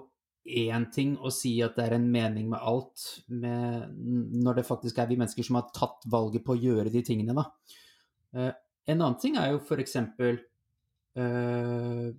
[0.49, 3.91] én ting å si at det er en mening med alt, med,
[4.41, 7.35] når det faktisk er vi mennesker som har tatt valget på å gjøre de tingene,
[7.37, 7.43] da.
[8.35, 8.51] Uh,
[8.89, 9.95] en annen ting er jo f.eks.
[11.19, 12.09] Eh,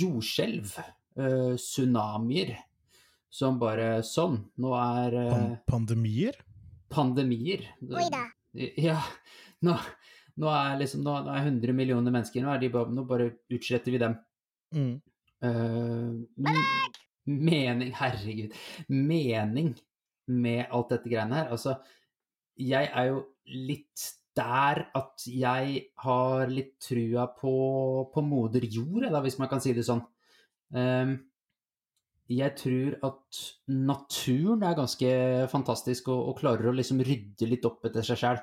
[0.00, 0.74] jordskjelv,
[1.16, 2.56] eh, tsunamier,
[3.32, 6.36] som bare Sånn, nå er uh, Pandemier?
[6.92, 7.64] Pandemier.
[7.86, 8.26] Oi da.
[8.80, 8.98] Ja.
[9.64, 9.76] Nå,
[10.42, 14.18] nå, er liksom Nå, er 100 millioner mennesker, nå, de, nå bare utsletter vi dem.
[14.74, 14.94] Mm.
[15.48, 16.88] Eh,
[17.24, 18.58] mening Herregud.
[18.92, 19.72] Mening
[20.32, 21.54] med alt dette greiene her.
[21.54, 21.78] Altså,
[22.60, 27.52] jeg er jo litt der at jeg har litt trua på,
[28.12, 30.02] på moder jord, da, hvis man kan si det sånn.
[30.72, 31.18] Um,
[32.32, 35.10] jeg tror at naturen er ganske
[35.52, 38.40] fantastisk og, og klarer å liksom rydde litt opp etter seg sjæl.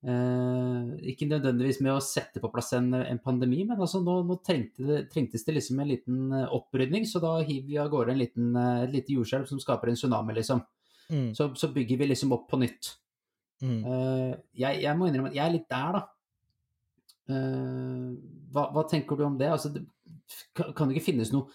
[0.00, 4.38] Uh, ikke nødvendigvis med å sette på plass en, en pandemi, men altså nå, nå
[4.46, 8.14] trengte det, trengtes det liksom en liten eh, opprydning, så da hiver vi av gårde
[8.14, 10.64] en liten, eh, et lite jordskjelv som skaper en tsunami, liksom.
[11.10, 11.28] Mm.
[11.36, 12.94] Så, så bygger vi liksom opp på nytt.
[13.60, 13.80] Mm.
[13.84, 16.06] Eh, jeg, jeg må innrømme at jeg er litt der, da.
[17.30, 18.16] Uh,
[18.50, 19.46] hva, hva tenker du om det?
[19.54, 19.84] Altså, det
[20.56, 21.46] kan, kan, det noe,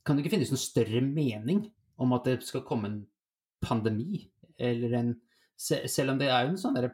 [0.00, 1.66] kan det ikke finnes noe større mening
[2.00, 3.02] om at det skal komme en
[3.62, 4.22] pandemi?
[4.56, 5.12] Eller en
[5.56, 6.90] Selv om det er jo en sånn derre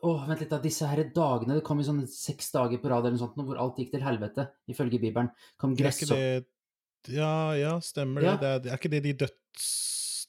[0.00, 0.60] Å, vent litt, da.
[0.62, 3.60] Disse her dagene Det kom jo sånn seks dager på rad eller noe sånt hvor
[3.60, 5.28] alt gikk til helvete, ifølge Bibelen.
[5.60, 6.46] Kom Det gress og...
[7.08, 8.36] Ja, ja, stemmer Ja.
[8.36, 8.40] det.
[8.40, 9.68] Det er, det er ikke det de døds...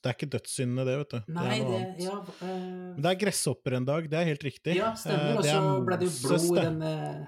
[0.01, 1.33] Det er ikke dødssyndene, det, vet du.
[1.35, 1.99] Nei, det er noe det annet.
[2.01, 4.75] Ja, Men det er gresshopper en dag, det er helt riktig.
[4.79, 5.29] ja stemmer.
[5.29, 7.27] Eh, Og så ble det jo blod Moses, i den uh...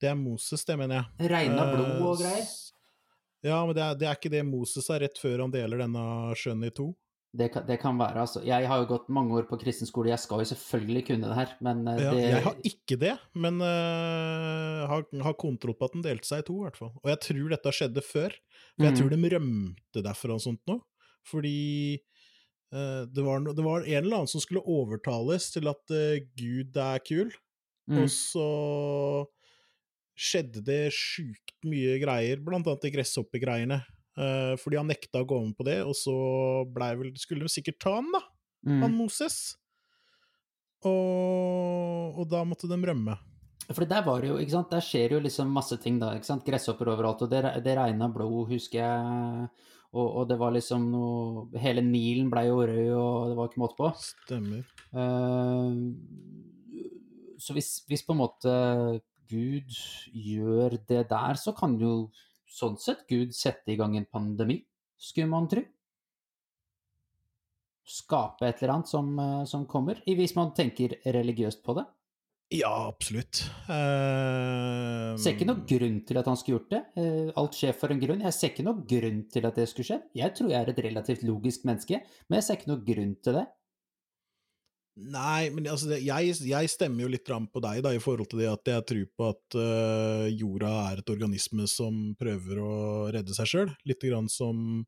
[0.00, 1.30] Det er Moses, det, mener jeg.
[1.32, 2.50] Regna Eh, blod og greier.
[3.44, 6.02] Ja, men det er, det er ikke det Moses er rett før han deler denne
[6.36, 6.90] sjøen i to.
[7.32, 8.40] Det kan, det kan være, altså.
[8.44, 11.36] Jeg har jo gått mange år på kristen skole, jeg skal jo selvfølgelig kunne det
[11.38, 11.94] her, men det...
[12.02, 16.42] Ja, jeg har ikke det, men uh, har, har kontroll på at den delte seg
[16.42, 16.90] i to, i hvert fall.
[17.00, 18.34] Og jeg tror dette skjedde før,
[18.74, 18.98] for jeg Mm.
[18.98, 20.80] tror de rømte derfra og sånt nå.
[21.28, 22.00] Fordi
[22.72, 26.76] uh, det, var det var en eller annen som skulle overtales til at uh, Gud
[26.80, 27.32] er kul,
[27.90, 28.04] Mm.
[28.04, 28.42] og så
[30.14, 33.80] skjedde det sjukt mye greier, blant annet de gresshoppegreiene.
[34.14, 36.14] Uh, fordi han nekta å gå med på det, og så
[36.70, 38.20] blei vel Skulle de sikkert ta han, da,
[38.68, 38.98] han Mm.
[39.00, 39.40] Moses.
[40.86, 43.16] Og, og da måtte de rømme.
[43.70, 46.14] For der var det jo, ikke sant, der skjer jo liksom masse ting, da.
[46.16, 49.48] ikke sant, Gresshopper overalt, og det, det regna blod, husker jeg.
[49.90, 53.62] Og, og det var liksom noe Hele Nilen blei jo rød, og det var ikke
[53.62, 53.90] måte på.
[53.98, 54.62] Stemmer.
[54.94, 55.74] Uh,
[57.40, 58.52] så hvis, hvis på en måte
[59.30, 59.76] Gud
[60.12, 62.10] gjør det der, så kan jo
[62.50, 64.58] sånn sett Gud sette i gang en pandemi,
[64.98, 65.62] skulle man tro.
[67.90, 71.86] Skape et eller annet som, eh, som kommer, hvis man tenker religiøst på det.
[72.50, 73.44] Ja, absolutt.
[73.68, 76.80] Uh, Ser ikke noen grunn til at han skulle gjort det.
[76.98, 78.24] Uh, Alt skjer for en grunn.
[78.26, 80.00] Jeg ser ikke noen grunn til at det skulle skje.
[80.18, 83.38] Jeg tror jeg er et relativt logisk menneske, men jeg ser ikke noen grunn til
[83.38, 83.46] det.
[85.00, 88.50] Nei, men altså, jeg, jeg stemmer jo litt på deg da, i forhold til det
[88.50, 92.72] at jeg tror på at uh, jorda er et organisme som prøver å
[93.14, 93.70] redde seg sjøl.
[93.86, 94.82] Litt grann som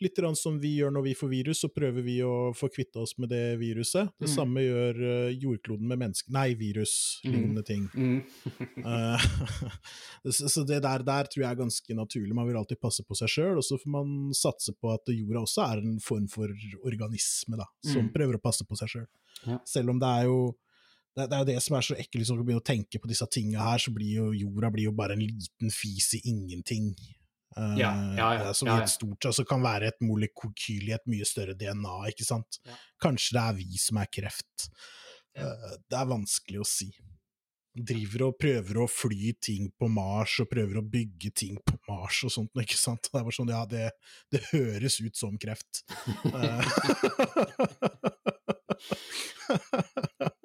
[0.00, 3.16] Litt som vi gjør når vi får virus, så prøver vi å få kvitte oss
[3.18, 4.12] med det viruset.
[4.20, 4.34] Det Mm.
[4.34, 6.92] samme gjør øh, jordkloden med mennesker Nei, virus,
[7.24, 7.88] lignende ting.
[7.94, 8.22] Mm.
[10.30, 12.34] så så det der, der tror jeg er ganske naturlig.
[12.34, 15.42] Man vil alltid passe på seg sjøl, og så får man satse på at jorda
[15.42, 16.48] også er en form for
[16.84, 18.12] organisme, da, som Mm.
[18.14, 19.06] prøver å passe på seg sjøl.
[19.46, 19.58] Ja.
[19.66, 20.54] Selv om det er jo
[21.16, 23.08] det, det er jo det som er så ekkelt, liksom, å begynne å tenke på
[23.10, 26.92] disse tinga her, så blir jo jorda blir jo bare en liten fis i ingenting.
[27.58, 28.86] Eh, Ja, ja, ja, er som ja, i ja.
[28.86, 32.60] et stort, altså kan være et molekyl i et mye større DNA, ikke sant.
[32.68, 32.76] Ja.
[33.02, 34.68] Kanskje det er vi som er kreft.
[35.34, 35.40] Ja.
[35.50, 36.90] Eh, det er vanskelig å si.
[37.78, 42.22] Driver og prøver å fly ting på Mars, og prøver å bygge ting på Mars
[42.26, 43.06] og sånt, ikke sant.
[43.10, 43.84] Det er bare sånn, ja, det,
[44.34, 45.84] det høres ut som kreft.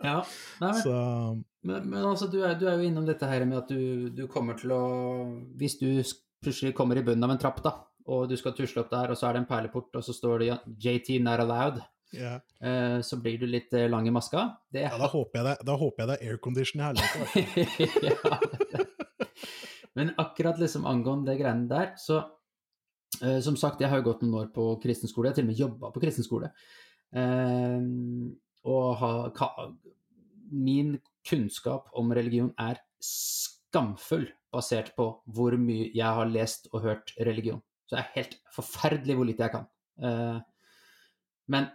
[0.03, 0.25] Ja,
[0.59, 0.93] nei, men, Så
[1.63, 4.25] men, men altså, du er, du er jo innom dette her med at du, du
[4.31, 4.81] kommer til å
[5.59, 7.73] Hvis du sk- plutselig kommer i bunnen av en trapp, da,
[8.11, 10.43] og du skal tusle opp der, og så er det en perleport, og så står
[10.43, 11.81] det 'JT not allowed',
[12.13, 13.01] Yeah.
[13.01, 14.43] så blir du litt eh, lang i maska.
[14.69, 18.03] Det ja, da håper jeg det, da håper jeg det er aircondition i helvete.
[18.77, 18.83] ja.
[19.97, 22.21] Men akkurat liksom angående det greiene der, så
[23.23, 25.47] uh, Som sagt, jeg har jo gått noen år på kristen skole, jeg har til
[25.47, 26.49] og med jobba på kristen skole.
[27.13, 27.81] Eh,
[28.63, 29.49] og ha, ka,
[30.53, 32.81] Min kunnskap om religion er
[33.73, 37.61] skamfull basert på hvor mye jeg har lest og hørt religion.
[37.89, 39.65] Så det er helt forferdelig hvor lite jeg kan.
[40.05, 40.39] Eh,
[41.53, 41.69] men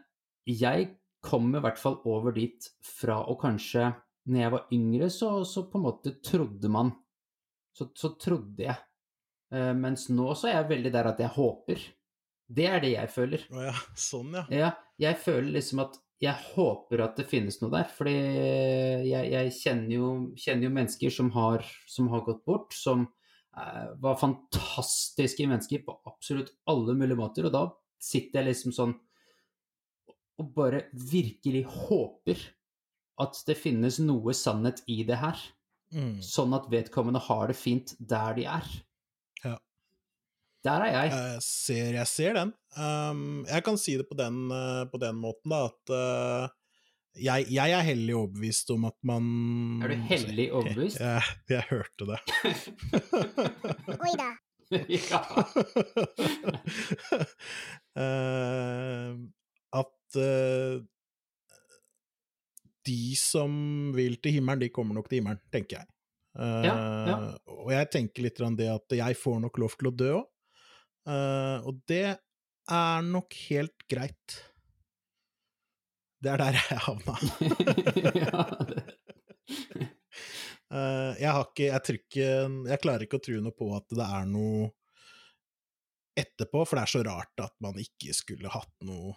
[0.49, 0.93] jeg
[1.25, 3.91] kom i hvert fall over dit fra å kanskje
[4.29, 6.91] Når jeg var yngre, så, så på en måte trodde man
[7.73, 8.77] Så, så trodde jeg.
[9.55, 11.85] Eh, mens nå så er jeg veldig der at jeg håper.
[12.49, 13.45] Det er det jeg føler.
[13.53, 14.45] Å ja, sånn ja.
[14.53, 17.91] Ja, jeg føler liksom at jeg håper at det finnes noe der.
[17.95, 18.15] Fordi
[19.07, 23.85] jeg, jeg kjenner, jo, kjenner jo mennesker som har, som har gått bort, som eh,
[24.03, 27.47] var fantastiske mennesker på absolutt alle mulige måter.
[27.47, 27.67] Og da
[28.03, 28.97] sitter jeg liksom sånn
[30.39, 32.43] og bare virkelig håper
[33.19, 35.41] at det finnes noe sannhet i det her.
[35.95, 36.19] Mm.
[36.23, 38.69] Sånn at vedkommende har det fint der de er.
[40.65, 40.71] Ja.
[40.73, 41.11] Der er jeg.
[41.13, 42.53] Jeg ser, jeg ser den.
[42.77, 46.49] Um, jeg kan si det på den, uh, på den måten, da, at uh,
[47.19, 49.25] jeg, jeg er hellig overbevist om at man
[49.83, 50.99] Er du hellig overbevist?
[51.01, 52.19] Jeg, jeg hørte det.
[54.05, 54.31] Oi da.
[54.93, 55.23] ja.
[57.99, 59.15] Eh,
[59.75, 60.19] at
[62.87, 63.53] de som
[63.97, 65.89] vil til himmelen, de kommer nok til himmelen, tenker jeg.
[66.39, 66.77] Eh, Ja,
[67.09, 67.17] ja.
[67.59, 70.29] Og jeg tenker litt det at jeg får nok lov til å dø òg.
[71.09, 72.19] Og det
[72.69, 74.39] er nok helt greit.
[76.19, 77.15] Det er der jeg havna.
[80.75, 84.09] uh, jeg har ikke Jeg trykker Jeg klarer ikke å tro noe på at det
[84.19, 84.69] er noe
[86.19, 89.15] etterpå, for det er så rart at man ikke skulle hatt noe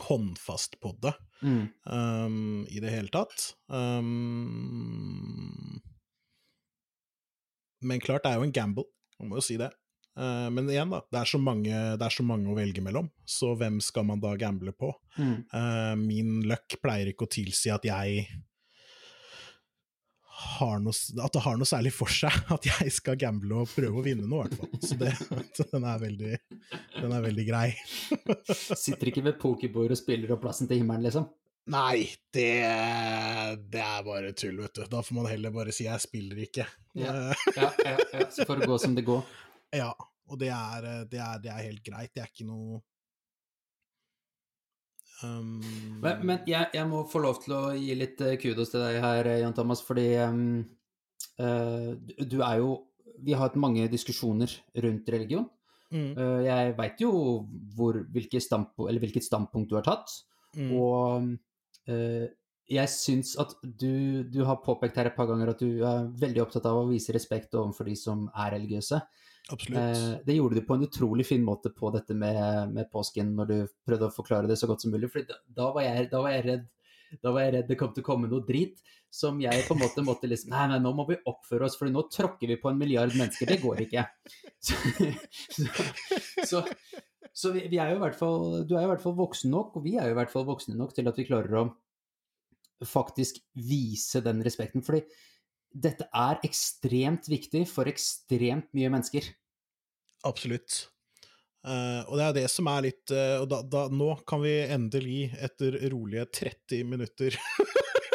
[0.00, 1.12] håndfast på det
[1.44, 1.66] mm.
[1.92, 3.52] um, i det hele tatt.
[3.68, 5.76] Um,
[7.84, 8.88] men klart, det er jo en gamble,
[9.20, 9.68] man må jo si det.
[10.16, 13.08] Eh, men igjen, da, det er, så mange, det er så mange å velge mellom,
[13.26, 14.92] så hvem skal man da gamble på?
[15.18, 15.36] Mm.
[15.42, 18.26] Eh, min luck pleier ikke å tilsi at jeg
[20.34, 24.00] har noe, at det har noe særlig for seg at jeg skal gamble og prøve
[24.00, 24.82] å vinne noe, i hvert fall.
[24.82, 25.14] Så det,
[25.72, 26.34] den, er veldig,
[27.00, 27.68] den er veldig grei.
[28.84, 31.26] Sitter ikke ved pokerbordet og spiller opp plassen til himmelen, liksom.
[31.72, 32.50] Nei, det,
[33.72, 34.82] det er bare tull, vet du.
[34.92, 36.66] Da får man heller bare si 'jeg spiller ikke'.
[37.00, 37.14] Ja.
[37.32, 38.26] Eh, Ja, ja, ja.
[38.28, 39.22] Så får det gå som det går.
[39.72, 39.92] Ja
[40.28, 42.10] og det er, eh, det, er, det er helt greit.
[42.14, 42.78] Det er ikke noe
[45.22, 45.60] um,
[46.02, 49.00] Men, men jeg, jeg må få lov til å gi litt eh, kudos til deg
[49.04, 50.62] her, eh, Jan Thomas, fordi um,
[51.40, 51.92] uh,
[52.24, 52.74] du- er jo
[53.24, 54.50] Vi har hatt mange diskusjoner
[54.82, 55.44] rundt religion.
[55.92, 57.10] mm, Uh, jeg veit jo
[57.76, 60.10] hvor, eller hvilket standpunkt du har tatt,
[60.56, 61.28] mm, og
[61.88, 62.26] uh,
[62.66, 66.42] jeg syns at du, du har påpekt her et par ganger at du er veldig
[66.42, 68.98] opptatt av å vise respekt overfor de som er religiøse.
[69.52, 69.78] Absolutt.
[69.80, 73.50] Eh, det gjorde du på en utrolig fin måte på dette med, med påsken, når
[73.50, 75.10] du prøvde å forklare det så godt som mulig.
[75.12, 76.70] For da, da, var jeg, da var jeg redd
[77.22, 78.80] da var jeg redd det kom til å komme noe drit
[79.14, 81.90] som jeg på en måte måtte liksom Nei, nei, nå må vi oppføre oss, for
[81.90, 83.46] nå tråkker vi på en milliard mennesker.
[83.52, 84.06] Det går ikke.
[84.58, 84.78] Så,
[85.54, 85.84] så,
[86.48, 86.62] så,
[87.30, 89.54] så vi, vi er jo i hvert fall Du er jo i hvert fall voksen
[89.54, 91.68] nok, og vi er jo i hvert fall voksne nok til at vi klarer å
[92.84, 94.82] faktisk vise den respekten.
[94.84, 95.04] Fordi
[95.74, 99.26] dette er ekstremt viktig for ekstremt mye mennesker.
[100.24, 100.84] Absolutt.
[101.64, 104.52] Uh, og det er det som er litt uh, Og da, da, nå kan vi
[104.68, 107.38] endelig, etter rolige 30 minutter,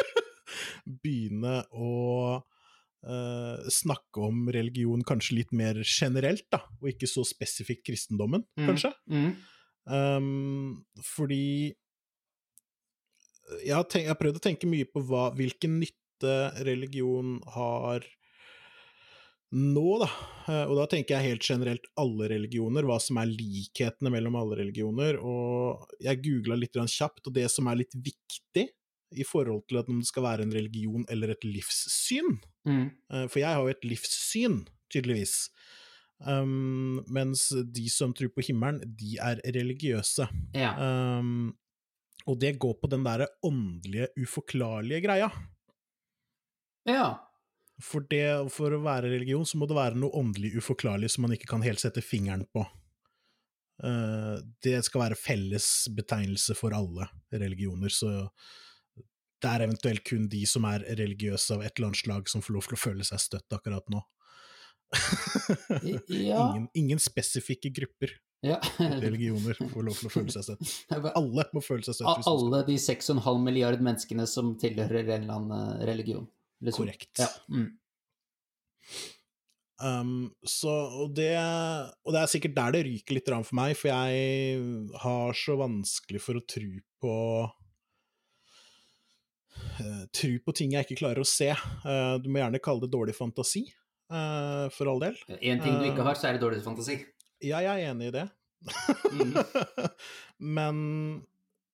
[1.02, 1.90] begynne å
[2.38, 8.70] uh, snakke om religion kanskje litt mer generelt, da, og ikke så spesifikt kristendommen, Mm.
[8.70, 8.94] kanskje.
[9.10, 9.30] Mm.
[9.90, 11.74] Um, fordi
[13.64, 15.99] jeg har, tenkt, jeg har prøvd å tenke mye på hva, hvilken nytte
[16.66, 18.04] religion har
[19.50, 20.08] nå, da.
[20.46, 24.60] Eh, Og da tenker jeg helt generelt alle religioner, hva som er likhetene mellom alle
[24.62, 25.18] religioner.
[25.18, 28.68] Og jeg googla litt kjapt, og det som er litt viktig
[29.10, 32.90] i forhold til at om det skal være en religion eller et livssyn, Mm.
[33.10, 35.48] Eh, For jeg har jo et livssyn, tydeligvis.
[36.20, 40.26] Um, mens de som tror på himmelen, de er religiøse.
[40.52, 40.74] Ja.
[41.16, 41.54] Um,
[42.26, 45.30] og det går på den derre åndelige, uforklarlige greia.
[46.88, 47.08] Ja.
[47.80, 51.34] For, det, for å være religion, så må det være noe åndelig uforklarlig som man
[51.36, 52.66] ikke kan helt sette fingeren på.
[53.80, 58.28] Uh, det skal være felles betegnelse for alle religioner, så
[59.40, 62.58] det er eventuelt kun de som er religiøse av et eller annet slag som får
[62.58, 64.02] lov til å føle seg støtt akkurat nå.
[66.10, 66.50] Ja.
[66.50, 68.10] ingen, ingen spesifikke grupper
[68.42, 68.56] ja.
[68.78, 70.74] religioner får lov til å føle seg støtt.
[71.20, 72.28] Alle må føle seg støtt.
[72.28, 76.26] Alle de 6,5 milliard menneskene som tilhører en eller annen eh, religion.
[76.60, 76.84] Liksom.
[76.84, 77.20] Korrekt.
[77.20, 77.28] Ja.
[77.52, 77.70] Mm.
[79.80, 81.32] Um, så, og, det,
[82.04, 84.60] og det er sikkert der det ryker litt for meg, for jeg
[85.00, 86.68] har så vanskelig for å tro
[87.00, 87.14] på
[89.80, 91.48] uh, Tro på ting jeg ikke klarer å se.
[91.86, 93.64] Uh, du må gjerne kalle det dårlig fantasi,
[94.12, 95.16] uh, for all del.
[95.40, 97.00] En ting du ikke har, så er det dårlig fantasi.
[97.40, 98.28] Ja, jeg er enig i det.
[99.16, 99.32] Mm.
[100.58, 100.74] Men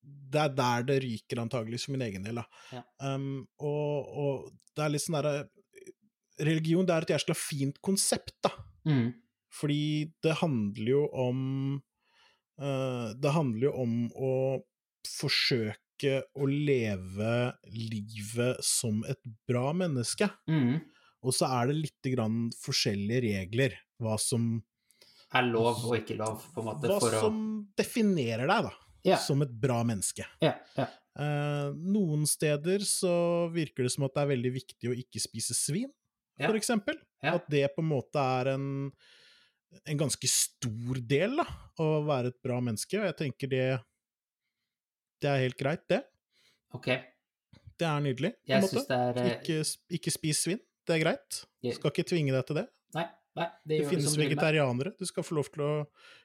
[0.06, 2.40] det er der det ryker antagelig, for min egen del.
[2.74, 2.82] Ja.
[3.02, 5.46] Um, og, og det er litt sånn derre
[6.36, 8.50] Religion det er et jæskla fint konsept, da.
[8.84, 9.14] Mm.
[9.56, 11.38] Fordi det handler jo om
[12.60, 14.34] uh, Det handler jo om å
[15.06, 17.32] forsøke å leve
[17.72, 20.28] livet som et bra menneske.
[20.50, 20.82] Mm.
[21.24, 24.58] Og så er det litt grann forskjellige regler, hva som,
[25.32, 26.90] Er lov og ikke lov, på en måte.
[26.90, 27.22] hva for å...
[27.24, 27.38] som
[27.78, 29.16] definerer deg, da, Ja.
[29.22, 30.24] som et bra menneske.
[30.42, 30.58] Yeah.
[30.76, 30.94] Yeah.
[31.16, 33.12] Eh, noen steder så
[33.54, 35.88] virker det som at det er veldig viktig å ikke spise svin,
[36.40, 36.98] for eksempel.
[37.24, 38.66] At det på en måte er en,
[39.86, 41.46] en ganske stor del da,
[41.80, 43.66] å være et bra menneske, og jeg tenker det
[45.24, 46.02] det er helt greit, det.
[46.76, 46.90] Ok.
[47.76, 48.96] Det er nydelig, på en måte.
[48.96, 49.60] er eh, Ikke,
[49.98, 51.44] ikke spis svin, det er greit.
[51.64, 52.66] Jeg- Skal ikke tvinge deg til det.
[52.94, 54.94] Nei, Nei, det, Det finnes vegetarianere.
[54.96, 55.72] Du skal få lov til å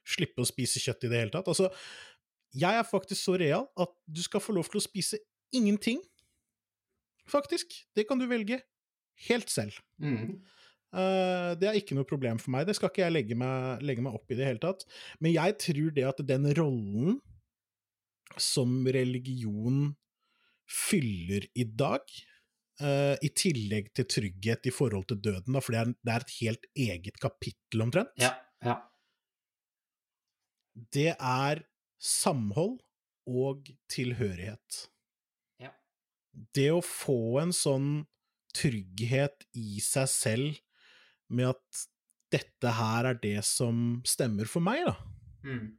[0.07, 1.47] slippe å spise kjøtt i det hele tatt.
[1.51, 1.67] Altså,
[2.51, 5.19] jeg er faktisk så real at du skal få lov til å spise
[5.55, 6.01] ingenting.
[7.29, 7.73] Faktisk.
[7.95, 8.59] Det kan du velge
[9.27, 9.77] helt selv.
[10.01, 10.41] Mm.
[10.91, 12.65] Uh, det er ikke noe problem for meg.
[12.67, 14.83] Det skal ikke jeg legge meg, legge meg opp i det hele tatt.
[15.23, 17.21] Men jeg tror det at den rollen
[18.39, 19.89] som religion
[20.71, 22.03] fyller i dag,
[22.83, 26.25] uh, i tillegg til trygghet i forhold til døden, da, for det er, det er
[26.25, 28.77] et helt eget kapittel omtrent, Ja, ja.
[30.95, 31.63] det er
[32.01, 32.79] samhold
[33.29, 34.85] og tilhørighet.
[35.61, 35.71] Ja.
[36.55, 37.91] Det å få en sånn
[38.57, 40.59] trygghet i seg selv
[41.31, 41.85] med at
[42.31, 44.95] dette her er det som stemmer for meg, da.
[45.45, 45.69] Mm.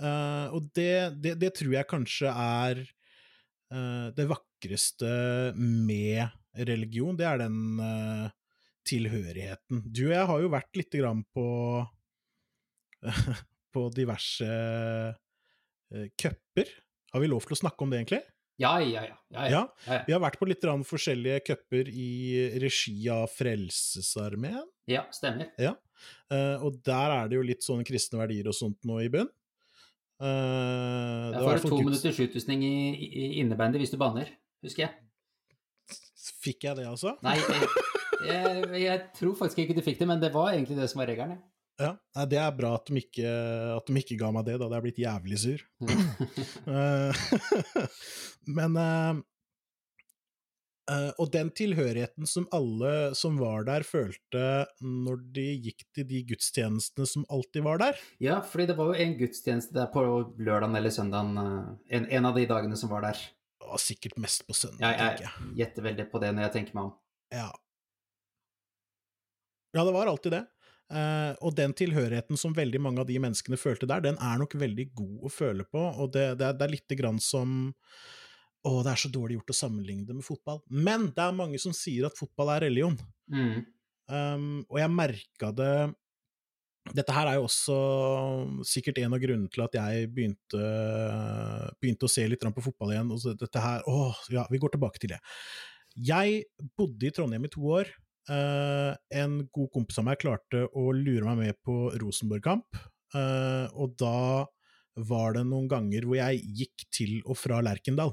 [0.00, 5.10] Uh, og det, det, det tror jeg kanskje er uh, det vakreste
[5.60, 6.24] med
[6.66, 8.28] religion, det er den uh,
[8.88, 9.84] tilhørigheten.
[9.84, 11.46] Du og jeg har jo vært lite grann på
[13.72, 16.70] på diverse uh, cuper.
[17.14, 18.22] Har vi lov til å snakke om det, egentlig?
[18.60, 19.16] Ja, ja, ja.
[19.32, 19.60] ja, ja.
[19.86, 19.98] Ja.
[20.04, 22.10] Vi har vært på litt forskjellige cuper i
[22.60, 24.66] regi av Frelsesarmeen.
[24.90, 25.54] ja stemmer.
[25.56, 29.30] Eh, og der er det jo litt sånne kristne verdier og sånt nå i bunn.
[30.20, 30.28] Det
[31.32, 32.74] Jeg får du to Guds- minutters utrustning i,
[33.08, 34.28] i innebandy hvis du banner,
[34.60, 34.92] husker jeg.
[36.44, 37.14] Fikk jeg det, altså?
[37.24, 37.70] Nei, jeg,
[38.28, 41.08] jeg, jeg tror faktisk ikke du fikk det, men det var egentlig det som var
[41.08, 41.40] regelen.
[41.80, 41.86] Ja.
[41.88, 43.30] Ja, Nei, Det er bra at de, ikke,
[43.78, 45.60] at de ikke ga meg det, da hadde jeg blitt jævlig sur.
[46.70, 47.12] Eh,
[48.50, 49.16] Men uh,
[51.22, 54.42] Og den tilhørigheten som alle som var der, følte
[54.82, 58.00] når de gikk til de gudstjenestene som alltid var der.
[58.22, 60.02] Ja, fordi det var jo en gudstjeneste der på
[60.40, 61.36] lørdagen eller søndagen,
[61.88, 63.20] en, en av de dagene som var der.
[63.60, 65.56] Det var sikkert mest på søndag, Jeg, tenker jeg jeg.
[65.62, 66.94] gjetter veldig på det når jeg tenker meg om.
[67.30, 67.50] Ja.
[69.76, 70.42] ja, det var alltid det.
[70.90, 74.56] Eh, og den tilhørigheten som veldig mange av de menneskene følte der, den er nok
[74.58, 77.70] veldig god å føle på, og det, det, er, det er lite grann som
[78.60, 80.58] Å, det er så dårlig gjort å sammenligne det med fotball.
[80.68, 82.98] Men det er mange som sier at fotball er religion.
[83.32, 83.62] Mm.
[84.10, 85.70] Um, og jeg merka det
[86.90, 87.76] Dette her er jo også
[88.66, 90.60] sikkert en av grunnene til at jeg begynte,
[91.78, 93.14] begynte å se litt på fotball igjen.
[93.14, 95.20] Og så dette her, åh, ja, vi går tilbake til det.
[96.10, 96.42] Jeg
[96.76, 97.92] bodde i Trondheim i to år.
[98.28, 98.92] Eh,
[99.22, 102.76] en god kompis av meg klarte å lure meg med på Rosenborg-kamp.
[103.10, 104.46] Uh, og da
[105.02, 108.12] var det noen ganger hvor jeg gikk til og fra Lerkendal.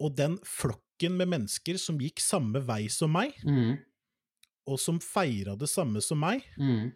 [0.00, 3.76] Og den flokken med mennesker som gikk samme vei som meg, Mm.
[4.66, 6.92] og som feira det samme som meg, Mm.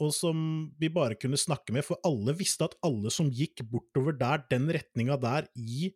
[0.00, 4.12] og som vi bare kunne snakke med, for alle visste at alle som gikk bortover
[4.18, 5.94] der, den retninga der, i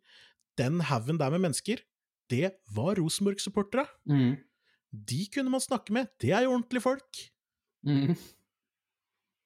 [0.57, 1.77] den haugen der med mennesker,
[2.29, 3.85] det var Rosenborg-supportere.
[4.07, 4.37] Mm.
[4.93, 7.21] De kunne man snakke med, det er jo ordentlige folk.
[7.87, 8.13] Mm.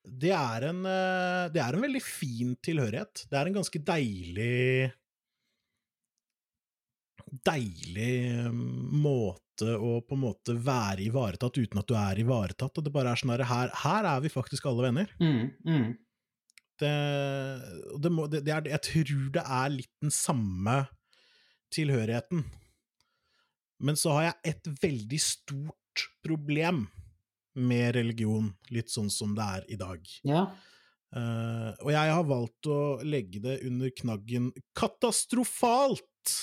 [0.07, 3.25] Det er en, eh, det er en veldig fin tilhørighet.
[3.27, 4.93] Det er en ganske deilig
[7.27, 12.77] Deilig eh, måte å på en måte være ivaretatt uten at du er ivaretatt.
[12.77, 15.11] Og det bare er sånn her, her er vi faktisk alle venner.
[15.19, 15.49] Mm.
[15.67, 15.89] Mm.
[16.79, 16.93] det,
[17.99, 20.77] det, må, det, det er, jeg tror det er litt den samme
[21.75, 22.45] tilhørigheten.
[23.83, 26.85] Men så har jeg et veldig stort problem
[27.57, 30.09] med religion, litt sånn som det er i dag.
[30.27, 30.47] Ja.
[31.15, 36.33] Uh, og jeg har valgt å legge det under knaggen katastrofalt!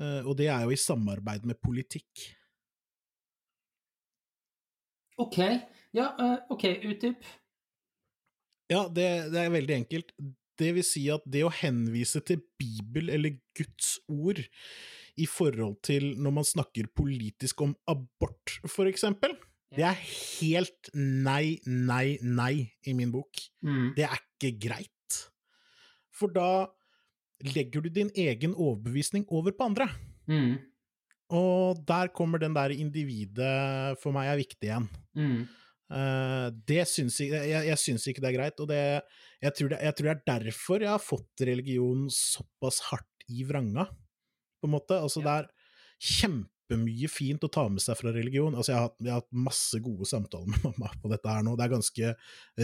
[0.00, 2.24] Uh, og det er jo i samarbeid med politikk.
[5.20, 5.38] OK.
[5.94, 7.26] Ja, uh, OK, utdyp.
[8.70, 10.14] Ja, det, det er veldig enkelt.
[10.60, 14.40] Det vil si at det å henvise til Bibel eller Guds ord
[15.18, 19.34] i forhold til når man snakker politisk om abort, for eksempel,
[19.70, 22.54] det er helt nei, nei, nei
[22.90, 23.38] i min bok.
[23.62, 23.92] Mm.
[23.94, 25.20] Det er ikke greit.
[26.10, 26.66] For da
[27.54, 29.86] legger du din egen overbevisning over på andre.
[30.30, 30.58] Mm.
[31.38, 34.90] Og der kommer den der individet for meg er viktig igjen.
[35.14, 35.40] Mm.
[35.90, 38.82] Uh, det syns jeg, jeg, jeg syns ikke det er greit, og det,
[39.42, 43.42] jeg, tror det, jeg tror det er derfor jeg har fått religion såpass hardt i
[43.46, 43.88] vranga,
[44.60, 45.00] på en måte.
[45.00, 45.50] Altså, det er
[46.00, 48.54] kjempemye fint å ta med seg fra religion.
[48.54, 51.42] Altså, jeg har, hatt- jeg har hatt masse gode samtaler med mamma på dette her
[51.44, 51.56] nå.
[51.58, 52.12] Det er ganske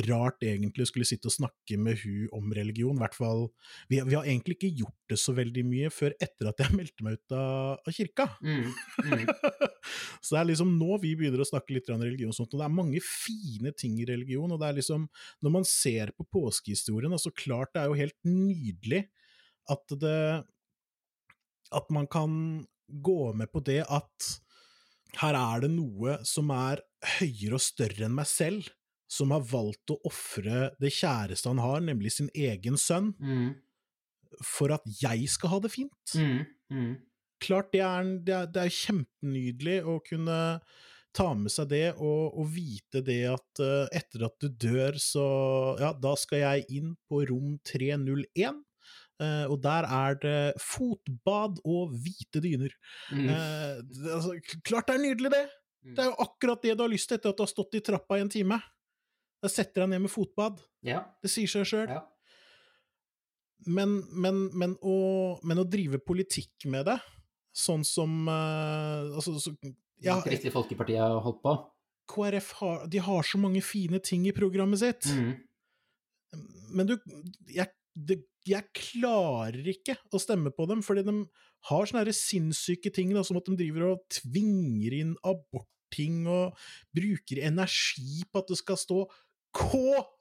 [0.07, 3.42] rart egentlig å skulle sitte og snakke med hun om religion, i hvert fall
[3.90, 7.07] vi, vi har egentlig ikke gjort det så veldig mye før etter at jeg meldte
[7.07, 8.28] meg ut av, av kirka.
[8.47, 8.72] Mm.
[9.05, 9.26] Mm.
[10.24, 12.62] så det er liksom nå vi begynner å snakke litt om religion, og sånt, og
[12.62, 14.49] det er mange fine ting i religion.
[14.55, 15.11] og det er liksom,
[15.44, 19.05] Når man ser på påskehistorien, så klart det er jo helt nydelig
[19.66, 20.18] at det
[21.75, 24.33] At man kan gå med på det at
[25.21, 26.83] her er det noe som er
[27.19, 28.69] høyere og større enn meg selv,
[29.11, 33.55] som har valgt å ofre det kjæreste han har, nemlig sin egen sønn, Mm.
[34.43, 36.14] for at jeg skal ha det fint.
[36.19, 36.43] Mm.
[36.71, 36.95] Mm.
[37.41, 40.61] Klart det er, det er, det er kjempenydelig å kunne
[41.17, 45.25] ta med seg det, og, og vite det at eh, etter at du dør, så
[45.81, 48.59] ja, da skal jeg inn på rom 301.
[49.23, 52.73] eh, og der er det fotbad og hvite dyner.
[53.12, 53.29] Mm.
[53.29, 54.37] Uh, det, altså,
[54.67, 55.47] klart det er nydelig, det!
[55.87, 57.81] Det er jo akkurat det du har lyst til etter at du har stått i
[57.87, 58.57] trappa i en time.
[59.43, 60.59] Da setter deg ned med fotbad.
[60.83, 61.05] Ja.
[61.23, 61.89] Det sier seg sjøl.
[61.93, 62.03] ja.
[63.67, 64.97] Men, men, men, å,
[65.47, 66.99] men å drive politikk med det,
[67.57, 69.55] sånn som uh, altså, så,
[70.05, 71.55] ja, Kristelig Folkeparti har holdt på.
[72.12, 75.33] KrF har, de har så mange fine ting i programmet sitt, Mm.
[76.77, 76.95] men du
[77.49, 81.14] jeg, det, jeg klarer ikke å stemme på dem, fordi de
[81.70, 86.59] har sånne sinnssyke ting, da, som at de driver og tvinger inn abortting og
[86.94, 89.05] bruker energi på at det skal stå
[89.57, 89.78] K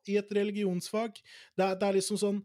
[0.07, 1.17] i et religionsfag.
[1.57, 2.37] Det er, det er liksom sånn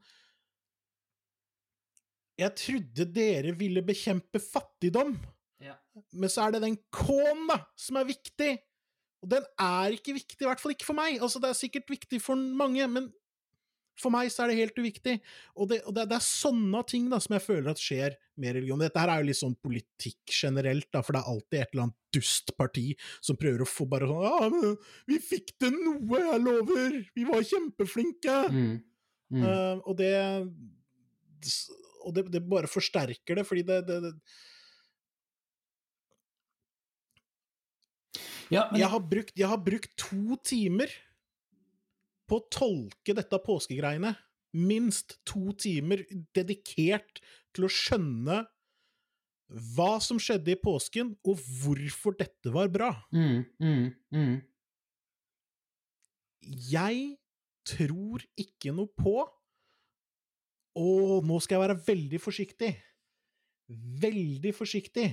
[2.40, 5.14] Jeg trodde dere ville bekjempe fattigdom,
[5.60, 5.76] Ja.
[6.16, 8.54] men så er det den K-en da, som er viktig.
[9.20, 11.18] Og den er ikke viktig, i hvert fall ikke for meg.
[11.20, 13.10] Altså, det er sikkert viktig for mange, men
[13.99, 15.16] for meg så er det helt uviktig.
[15.57, 18.57] Og det, og det, det er sånne ting da, som jeg føler at skjer med
[18.57, 18.80] religion.
[18.82, 21.86] Dette her er jo litt sånn politikk generelt, da, for det er alltid et eller
[21.86, 22.86] annet dust parti
[23.22, 24.76] som prøver å få bare sånn Ja, men
[25.11, 27.01] vi fikk til noe, jeg lover!
[27.16, 28.38] Vi var kjempeflinke!
[28.51, 28.70] Mm.
[29.30, 29.43] Mm.
[29.47, 30.14] Uh, og det
[32.03, 34.14] Og det, det bare forsterker det, fordi det, det, det
[38.51, 40.91] Ja, men jeg, har brukt, jeg har brukt to timer
[42.30, 44.14] på å tolke dette påskegreiene.
[44.56, 46.02] Minst to timer
[46.34, 47.20] dedikert
[47.54, 48.44] til å skjønne
[49.74, 52.92] hva som skjedde i påsken, og hvorfor dette var bra.
[53.10, 54.36] mm, mm, mm.
[56.70, 57.00] Jeg
[57.68, 59.20] tror ikke noe på
[60.80, 62.70] Og nå skal jeg være veldig forsiktig.
[64.00, 65.08] Veldig forsiktig.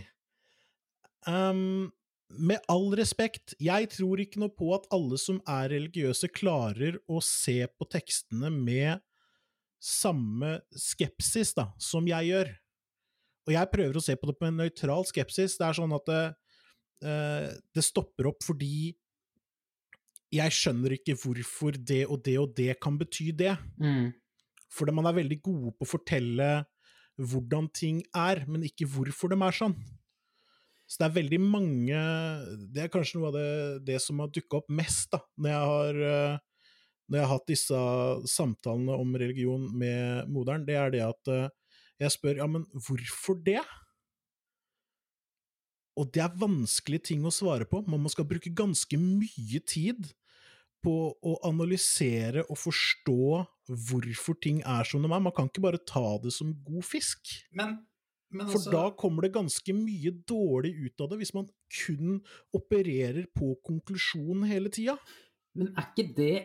[1.28, 1.89] Um,
[2.30, 7.22] med all respekt, jeg tror ikke noe på at alle som er religiøse, klarer å
[7.24, 9.04] se på tekstene med
[9.84, 12.52] samme skepsis da, som jeg gjør.
[13.48, 15.56] Og jeg prøver å se på det på en nøytral skepsis.
[15.60, 16.24] Det er sånn at det,
[17.08, 18.92] eh, det stopper opp fordi
[20.36, 23.56] jeg skjønner ikke hvorfor det og det og det kan bety det.
[23.80, 24.12] Mm.
[24.68, 26.50] Fordi man er veldig gode på å fortelle
[27.18, 29.78] hvordan ting er, men ikke hvorfor de er sånn.
[30.88, 32.02] Så det er veldig mange
[32.72, 33.50] Det er kanskje noe av det,
[33.90, 36.38] det som har dukka opp mest da, når jeg har eh,
[37.08, 37.82] når jeg har hatt disse
[38.28, 41.52] samtalene om religion med moderen, det er det at eh,
[42.04, 43.62] jeg spør ja, men hvorfor det?
[45.98, 50.12] Og det er vanskelige ting å svare på, man skal bruke ganske mye tid
[50.86, 50.94] på
[51.26, 53.22] å analysere og forstå
[53.90, 55.24] hvorfor ting er som de er.
[55.24, 57.34] Man kan ikke bare ta det som god fisk.
[57.58, 57.80] Men,
[58.34, 62.20] men For altså da kommer det ganske mye dårlig ut av det, hvis man kun
[62.58, 64.98] opererer på konklusjonen hele tida.
[65.58, 66.36] Men er ikke det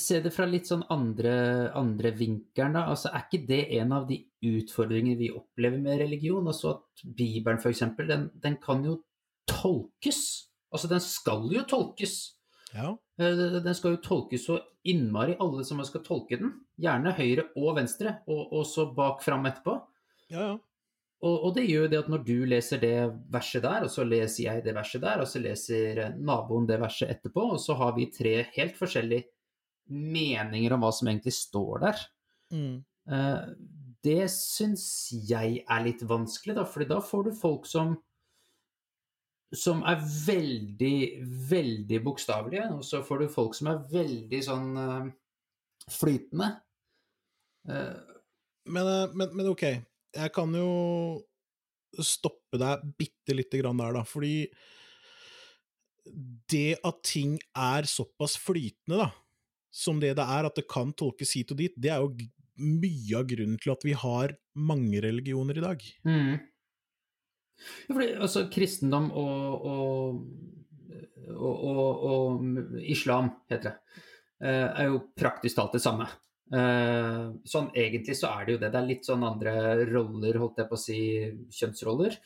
[0.00, 1.32] Se det fra litt sånn andre,
[1.76, 2.86] andre vinkelen, da.
[2.88, 4.16] Altså, er ikke det en av de
[4.48, 6.46] utfordringene vi opplever med religion?
[6.48, 8.94] Altså at Bibelen, for eksempel, den, den kan jo
[9.44, 10.22] tolkes.
[10.72, 12.16] Altså, den skal jo tolkes.
[12.72, 12.94] Ja.
[13.20, 14.56] Eh, Den skal jo tolkes så
[14.88, 16.54] innmari, alle som skal tolke den.
[16.80, 19.76] Gjerne høyre og venstre, og, og så bak fram etterpå.
[20.32, 20.56] Ja, ja.
[21.18, 22.94] Og, og det gjør det at når du leser det
[23.34, 26.76] verset der, og så leser jeg det verset der, og så leser eh, naboen det
[26.78, 29.26] verset etterpå, og så har vi tre helt forskjellige
[29.90, 32.04] meninger om hva som egentlig står der.
[32.54, 32.76] Mm.
[33.10, 33.48] Eh,
[34.06, 34.84] Det syns
[35.26, 37.96] jeg er litt vanskelig, da, fordi da får du folk som
[39.50, 45.06] som er veldig, veldig bokstavelige, og så får du folk som er veldig sånn eh,
[45.98, 46.52] flytende.
[47.64, 49.64] Men, men, men ok,
[50.16, 50.70] jeg kan jo
[52.04, 54.48] stoppe deg bitte lite grann der, da, fordi
[56.48, 59.08] det at ting er såpass flytende, da,
[59.74, 62.14] som det det er, at det kan tolkes hit og dit, det er jo
[62.58, 65.84] mye av grunnen til at vi har mange religioner i dag.
[66.08, 66.38] Mm.
[67.58, 70.22] Ja, fordi, altså, kristendom og, og,
[71.34, 72.48] og, og,
[72.82, 74.02] islam, heter det,
[74.42, 76.08] eh, er jo praktisk talt det samme.
[76.48, 78.72] Eh, Sånn egentlig så er det jo det.
[78.72, 79.54] Det er litt sånn andre
[79.90, 81.00] roller, holdt jeg på å si,
[81.58, 82.18] kjønnsroller,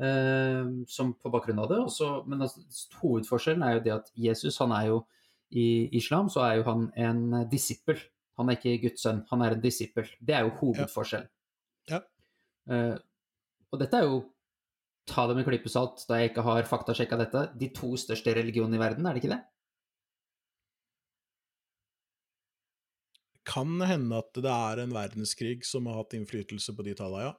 [0.00, 1.80] eh, som på bakgrunn av det.
[1.84, 2.64] Også, men altså,
[3.02, 5.02] hovedforskjellen er jo det at Jesus, han er jo
[5.56, 8.00] i islam, så er jo han en disippel.
[8.36, 10.08] Han er ikke Guds sønn, han er en disippel.
[10.20, 11.28] Det er jo hovedforskjellen.
[11.88, 12.02] Ja.
[12.68, 12.96] Eh,
[13.72, 14.24] og dette er jo
[15.06, 18.82] ta det med klypesalt da jeg ikke har faktasjekka dette, de to største religionene i
[18.82, 19.42] verden, er det ikke det?
[23.46, 27.34] Kan hende at det er en verdenskrig som har hatt innflytelse på de tallene, ja.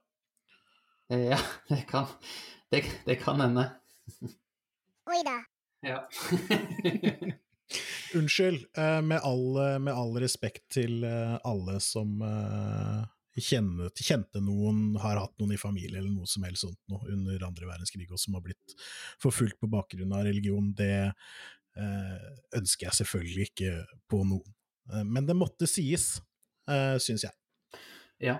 [1.12, 1.40] Eh, Ja,
[1.70, 2.08] det kan,
[2.72, 3.70] det, det kan hende.
[5.08, 5.38] Oi da.
[5.86, 6.00] Ja.
[8.16, 13.04] Unnskyld, eh, med all, med all respekt til eh, alle som eh,
[13.38, 17.70] kjente noen, har hatt noen i familie eller noe som helst sånt noe under andre
[17.70, 18.78] verdenskrig, og som har blitt
[19.22, 21.12] forfulgt på bakgrunn av religion, det
[21.78, 23.74] eh, ønsker jeg selvfølgelig ikke
[24.10, 24.57] på noen.
[24.94, 26.18] Eh, men det måtte sies,
[26.70, 27.82] uh, syns jeg.
[28.24, 28.40] Ja.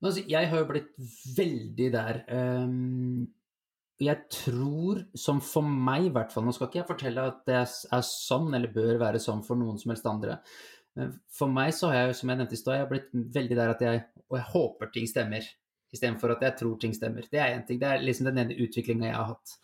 [0.00, 0.96] Men altså, jeg har jo blitt
[1.36, 2.24] veldig der.
[2.30, 3.28] Um
[4.00, 7.56] jeg tror, som for meg i hvert fall Nå skal ikke jeg fortelle at det
[7.60, 10.38] er sånn, eller bør være sånn for noen som helst andre.
[11.36, 13.72] For meg så har jeg, som jeg nevnte i stad, jeg har blitt veldig der
[13.74, 14.00] at jeg
[14.30, 15.44] Og jeg håper ting stemmer,
[15.92, 17.26] istedenfor at jeg tror ting stemmer.
[17.28, 17.80] Det er én ting.
[17.80, 19.54] Det er liksom den ene utviklinga jeg har hatt.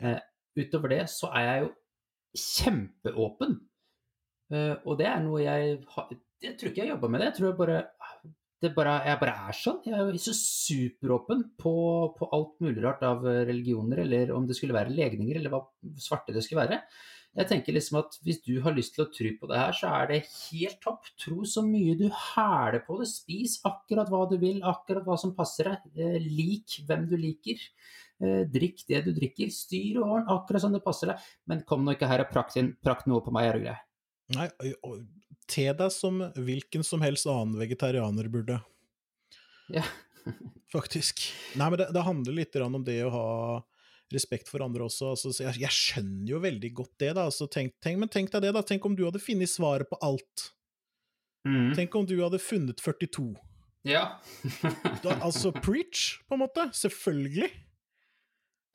[0.00, 0.20] Eh,
[0.60, 1.70] utover det så er jeg jo
[2.44, 3.56] kjempeåpen.
[4.52, 5.78] Eh, og det er noe jeg
[6.44, 7.30] Jeg tror ikke jeg jobba med det.
[7.30, 7.78] Jeg tror jeg bare
[8.74, 9.80] bare, jeg bare er sånn.
[9.84, 11.74] Jeg er så superåpen på,
[12.16, 15.60] på alt mulig rart av religioner, eller om det skulle være legninger, eller hva
[16.00, 16.78] svarte det skulle være.
[17.34, 19.90] Jeg tenker liksom at hvis du har lyst til å tro på det her, så
[19.98, 21.08] er det helt topp.
[21.18, 23.08] Tro så mye du hæler på det.
[23.10, 25.88] Spis akkurat hva du vil, akkurat hva som passer deg.
[25.98, 27.64] Eh, lik hvem du liker.
[28.22, 29.50] Eh, drikk det du drikker.
[29.50, 31.26] Styr og ordn akkurat som det passer deg.
[31.50, 33.76] Men kom nå ikke her og prakt, inn, prakt noe på meg, er du grei.
[34.32, 34.48] Nei,
[35.50, 38.60] te deg som hvilken som helst annen vegetarianer burde.
[39.72, 39.84] Ja.
[40.74, 41.20] Faktisk.
[41.58, 43.28] Nei, men det, det handler litt om det å ha
[44.14, 45.12] respekt for andre også.
[45.14, 47.26] Altså, jeg, jeg skjønner jo veldig godt det, da.
[47.28, 48.62] Altså, tenk, tenk, men tenk deg det, da.
[48.66, 50.48] Tenk om du hadde funnet svaret på alt.
[51.48, 51.74] Mm.
[51.76, 53.34] Tenk om du hadde funnet 42.
[53.88, 54.04] Ja.
[55.04, 56.68] Da, altså, preach, på en måte.
[56.76, 57.50] Selvfølgelig.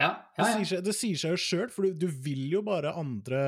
[0.02, 2.46] ja, Det ja, Det, sier seg, det sier seg jo sjøl, for du, du vil
[2.52, 3.44] jo bare andre,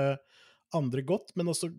[0.78, 1.72] andre godt, men også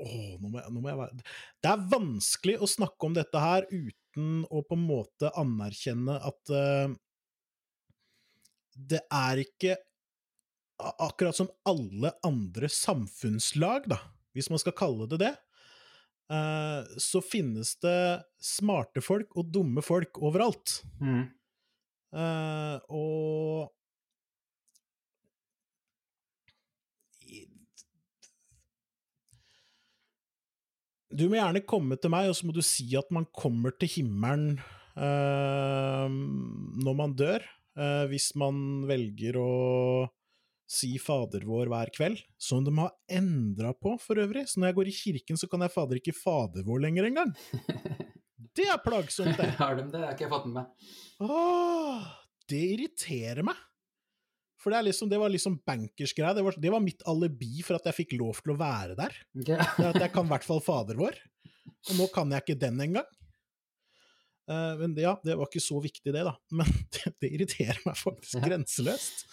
[0.00, 1.22] Åh, nå må, jeg, nå må jeg være
[1.60, 6.52] Det er vanskelig å snakke om dette her uten å på en måte anerkjenne at
[6.54, 6.94] uh,
[8.90, 9.76] det er ikke
[10.80, 13.98] akkurat som alle andre samfunnslag, da,
[14.36, 15.32] hvis man skal kalle det det,
[16.32, 20.80] eh, så finnes det smarte folk og dumme folk overalt.
[21.02, 21.26] Mm.
[22.10, 23.68] Uh, og
[31.10, 33.90] Du må gjerne komme til meg, og så må du si at man kommer til
[33.90, 34.60] himmelen
[34.98, 37.46] uh, når man dør,
[37.78, 39.50] Uh, hvis man velger å
[40.70, 44.46] si Fader vår hver kveld, som de har endra på for øvrig.
[44.50, 47.34] Så når jeg går i kirken, så kan jeg fader ikke Fader vår lenger engang.
[48.58, 49.52] Det er plagsomt, det.
[49.60, 50.00] Har de det?
[50.00, 50.88] Jeg har ikke fått med meg.
[51.22, 52.06] Åh,
[52.50, 53.60] det irriterer meg.
[54.60, 56.34] For det, er liksom, det var liksom bankers greie.
[56.36, 59.14] Det, var- det var mitt alibi for at jeg fikk lov til å være der.
[59.46, 61.16] Er at jeg kan i hvert fall Fader vår.
[61.88, 63.08] Og nå kan jeg ikke den engang.
[64.50, 66.34] Uh, men det, ja, det var ikke så viktig, det, da.
[66.52, 68.42] Men det, det irriterer meg faktisk Ja.
[68.50, 69.24] grenseløst.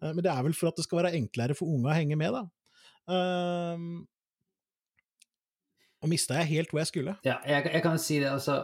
[0.00, 2.16] Uh, men det er vel for at det skal være enklere for unge å henge
[2.18, 2.42] med, da.
[3.12, 4.02] Uh,
[6.02, 7.12] og mista jeg helt hvor jeg skulle.
[7.22, 8.56] Ja, jeg, jeg kan si det, altså.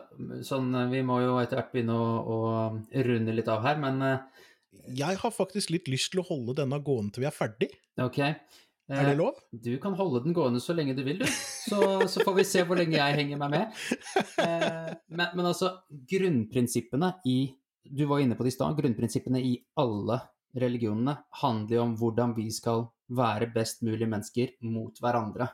[0.43, 2.39] Sånn, vi må jo etter hvert begynne å, å
[3.07, 4.48] runde litt av her, men eh,
[4.97, 7.71] Jeg har faktisk litt lyst til å holde denne gående til vi er ferdig.
[8.01, 8.23] ok.
[8.89, 9.37] Er det Eh, lov?
[9.53, 11.27] Du kan holde den gående så lenge du vil, du.
[11.29, 13.81] Så, så får vi se hvor lenge jeg henger meg med.
[14.41, 15.75] Eh, men, men altså,
[16.09, 17.53] grunnprinsippene i
[17.85, 18.77] Du var inne på det i stad.
[18.79, 20.19] Grunnprinsippene i alle
[20.57, 25.49] religionene handler jo om hvordan vi skal være best mulig mennesker mot hverandre.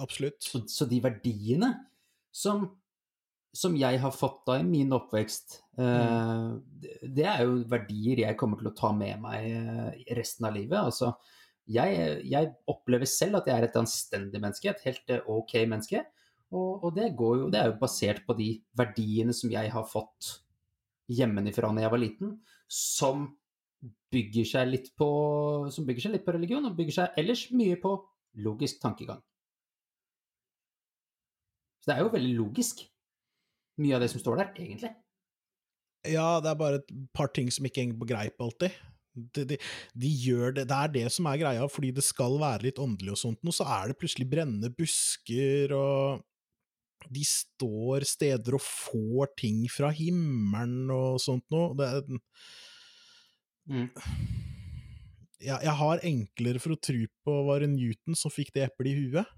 [0.00, 0.40] Absolutt.
[0.44, 1.70] Så, så de verdiene
[2.34, 2.66] som,
[3.54, 6.46] som jeg har fått da i min oppvekst, eh,
[6.82, 10.56] det, det er jo verdier jeg kommer til å ta med meg eh, resten av
[10.56, 10.78] livet.
[10.80, 11.12] Altså,
[11.70, 16.02] jeg, jeg opplever selv at jeg er et anstendig menneske, et helt eh, ok menneske.
[16.54, 18.48] Og, og det, går jo, det er jo basert på de
[18.78, 20.34] verdiene som jeg har fått
[21.10, 22.34] hjemmefra da jeg var liten,
[22.70, 23.28] som
[24.14, 25.08] bygger seg litt på
[25.74, 27.94] som bygger seg litt på religion, og bygger seg ellers mye på
[28.44, 29.20] logisk tankegang.
[31.82, 32.86] Så det er jo veldig logisk,
[33.80, 34.92] mye av det som står der, egentlig.
[36.04, 38.74] Ja, det er bare et par ting som ikke henger på greip alltid.
[39.14, 39.56] De, de,
[39.94, 43.14] de gjør det, det er det som er greia, fordi det skal være litt åndelig
[43.14, 46.24] og sånt, og så er det plutselig brennende busker, og
[47.14, 51.72] de står steder og får ting fra himmelen og sånt noe.
[51.78, 52.20] Det er,
[53.64, 53.86] Mm.
[55.40, 58.90] jeg, jeg har enklere for å tro på var det Newton som fikk det eplet
[58.90, 59.30] i huet.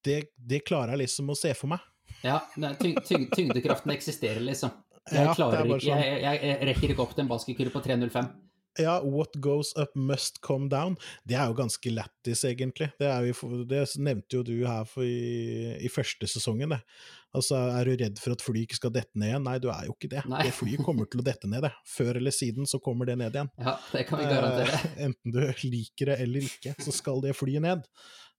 [0.00, 1.82] Det, det klarer jeg liksom å se for meg.
[2.26, 2.38] Ja,
[2.80, 4.70] tyng, tyng, tyngdekraften eksisterer, liksom.
[5.10, 6.04] Jeg, Ja, klarer er ikke, sånn.
[6.04, 8.30] jeg, jeg, jeg rekker ikke opp til en basketkur på 3.05.
[8.78, 10.94] Ja, what goes up must come down.
[11.26, 12.86] Det er jo ganske lættis, egentlig.
[13.00, 16.78] Det, er jo, det nevnte jo du her i, i første sesongen, det.
[17.34, 19.44] Altså, er du redd for at flyet ikke skal dette ned igjen?
[19.46, 20.22] Nei, du er jo ikke det.
[20.30, 20.44] Nei.
[20.46, 21.72] Det flyet kommer til å dette ned, det.
[21.90, 23.50] Før eller siden så kommer det ned igjen.
[23.58, 24.78] Ja, det kan vi garantere.
[24.78, 27.86] Eh, enten du liker det eller ikke, så skal det flyet ned.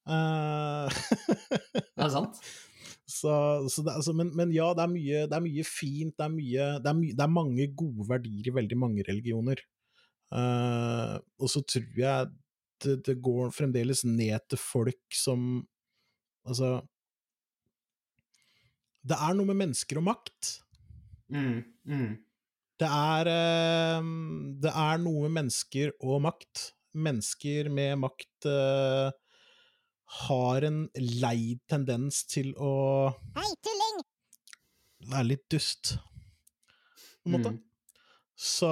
[0.08, 1.02] Eh,
[1.92, 2.40] Det er sant.
[3.12, 3.34] Så,
[3.70, 6.34] så det, altså, men, men ja, det er, mye, det er mye fint, det er,
[6.34, 9.62] mye, det, er my, det er mange gode verdier i veldig mange religioner.
[10.32, 12.30] Uh, og så tror jeg
[12.82, 15.66] det, går fremdeles ned til folk som
[16.48, 16.80] Altså
[19.06, 20.54] Det er noe med mennesker og makt.
[21.30, 22.14] Mm, mm.
[22.82, 24.08] Det er, uh,
[24.64, 26.72] det er noe med mennesker og makt.
[26.92, 29.14] Mennesker med makt eh,
[30.12, 30.84] har en
[31.22, 32.74] lei tendens til å
[33.38, 34.02] Hei, tulling!
[35.12, 35.96] være litt dust,
[37.24, 37.54] på en måte.
[37.56, 37.62] Mm.
[38.42, 38.72] Så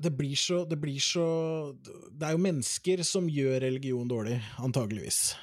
[0.00, 1.24] det blir så Det blir så
[1.76, 5.34] Det er jo mennesker som gjør religion dårlig, antageligvis.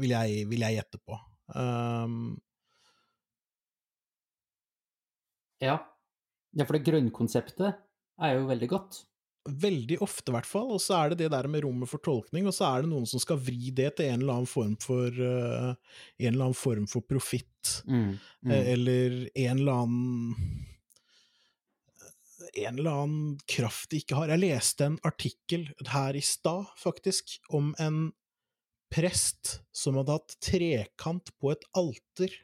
[0.00, 1.18] Vil jeg, vil jeg gjette på.
[1.56, 2.40] Um,
[5.62, 5.76] Ja.
[6.58, 7.76] ja, for det grunnkonseptet
[8.18, 8.96] er jo veldig godt.
[9.48, 10.70] Veldig ofte, i hvert fall.
[10.74, 13.08] Og så er det det der med rommet for tolkning, og så er det noen
[13.08, 15.72] som skal vri det til en eller annen form for uh,
[16.18, 17.48] En eller annen form for profitt.
[17.86, 18.50] Mm, mm.
[18.50, 20.36] Eh, Eller en eller annen
[22.52, 24.28] En eller annen kraft de ikke har.
[24.28, 28.10] Jeg leste en artikkel her i stad, faktisk, om en
[28.92, 32.34] prest som hadde hatt trekant på et alter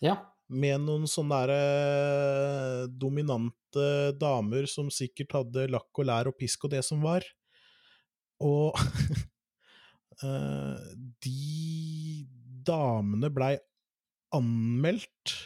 [0.00, 0.31] Ja.
[0.52, 6.66] Med noen sånne der, eh, dominante damer som sikkert hadde lakk og lær og pisk
[6.66, 7.24] og det som var.
[8.42, 8.76] Og
[10.26, 10.90] eh,
[11.24, 12.26] de
[12.66, 13.54] damene blei
[14.32, 15.36] anmeldt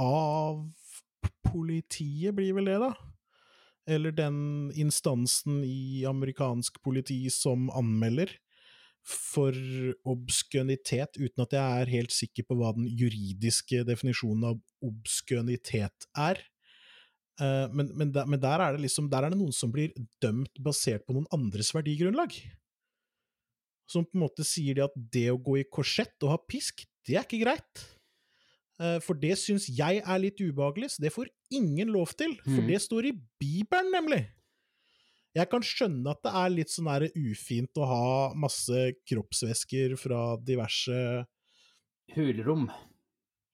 [0.00, 0.62] av
[1.52, 2.92] politiet, blir vel det, da?
[3.92, 8.30] Eller den instansen i amerikansk politi som anmelder
[9.02, 9.56] for
[10.06, 16.38] obskønitet, uten at jeg er helt sikker på hva den juridiske definisjonen av obskønitet er.
[17.40, 19.90] Eh, men, men, der, men der er det liksom Der er det noen som blir
[20.22, 22.36] dømt basert på noen andres verdigrunnlag.
[23.90, 26.84] Som på en måte sier de at det å gå i korsett og ha pisk,
[27.08, 27.82] det er ikke greit.
[28.80, 32.36] Eh, For det syns jeg er litt ubehagelig, så det får ingen lov til.
[32.44, 32.68] For Mhm.
[32.70, 34.22] det står i Bibelen, nemlig.
[35.32, 38.06] Jeg kan skjønne at det er litt sånn der ufint å ha
[38.36, 40.96] masse kroppsvæsker fra diverse
[42.12, 42.66] Hulrom.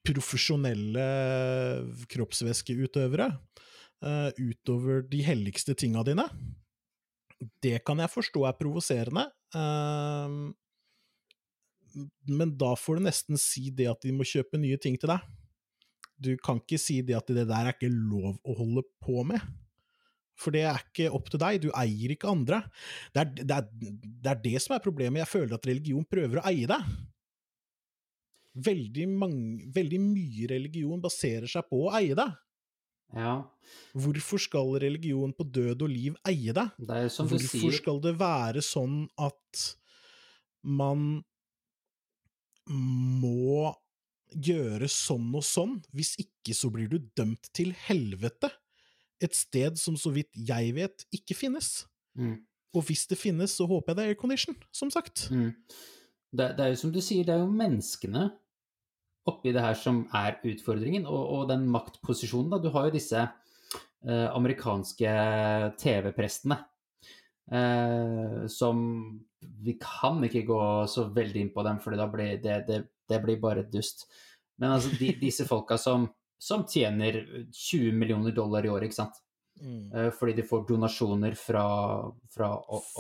[0.08, 1.04] profesjonelle
[2.10, 6.26] kroppsvæskeutøvere uh, utover de helligste tinga dine.
[7.62, 10.52] Det kan jeg forstå er provoserende, Uh,
[12.28, 15.24] men da får du nesten si det at de må kjøpe nye ting til deg.
[16.18, 19.40] Du kan ikke si det at det der er ikke lov å holde på med.
[20.38, 22.62] For det er ikke opp til deg, du eier ikke andre.
[23.14, 25.22] Det er det, er, det, er det som er problemet.
[25.24, 26.92] Jeg føler at religion prøver å eie deg.
[28.68, 32.36] Veldig, mange, veldig mye religion baserer seg på å eie deg.
[33.16, 33.34] Ja.
[33.96, 36.74] Hvorfor skal religion på død og liv eie deg?
[36.78, 39.64] Det er som du Hvorfor sier skal det være sånn at
[40.68, 41.22] man
[42.68, 43.72] må
[44.28, 48.50] gjøre sånn og sånn, hvis ikke så blir du dømt til helvete?
[49.24, 51.86] Et sted som så vidt jeg vet ikke finnes.
[52.18, 52.36] mm.
[52.76, 55.30] Og hvis det finnes, så håper jeg det er aircondition, som sagt.
[55.32, 55.54] Mm.
[56.36, 58.26] Det, det er jo som du sier, det er jo menneskene
[59.28, 62.50] oppi det her som er utfordringen, og, og den maktposisjonen.
[62.52, 62.60] Da.
[62.62, 65.14] Du har jo disse eh, amerikanske
[65.80, 66.58] TV-prestene
[67.52, 68.84] eh, som
[69.38, 73.20] Vi kan ikke gå så veldig inn på dem, for da blir det, det, det
[73.24, 74.08] blir bare dust.
[74.58, 76.08] Men altså, de, disse folka som,
[76.38, 79.18] som tjener 20 millioner dollar i året, ikke sant.
[79.60, 79.92] Mm.
[79.92, 81.64] Eh, fordi de får donasjoner fra,
[82.30, 82.50] fra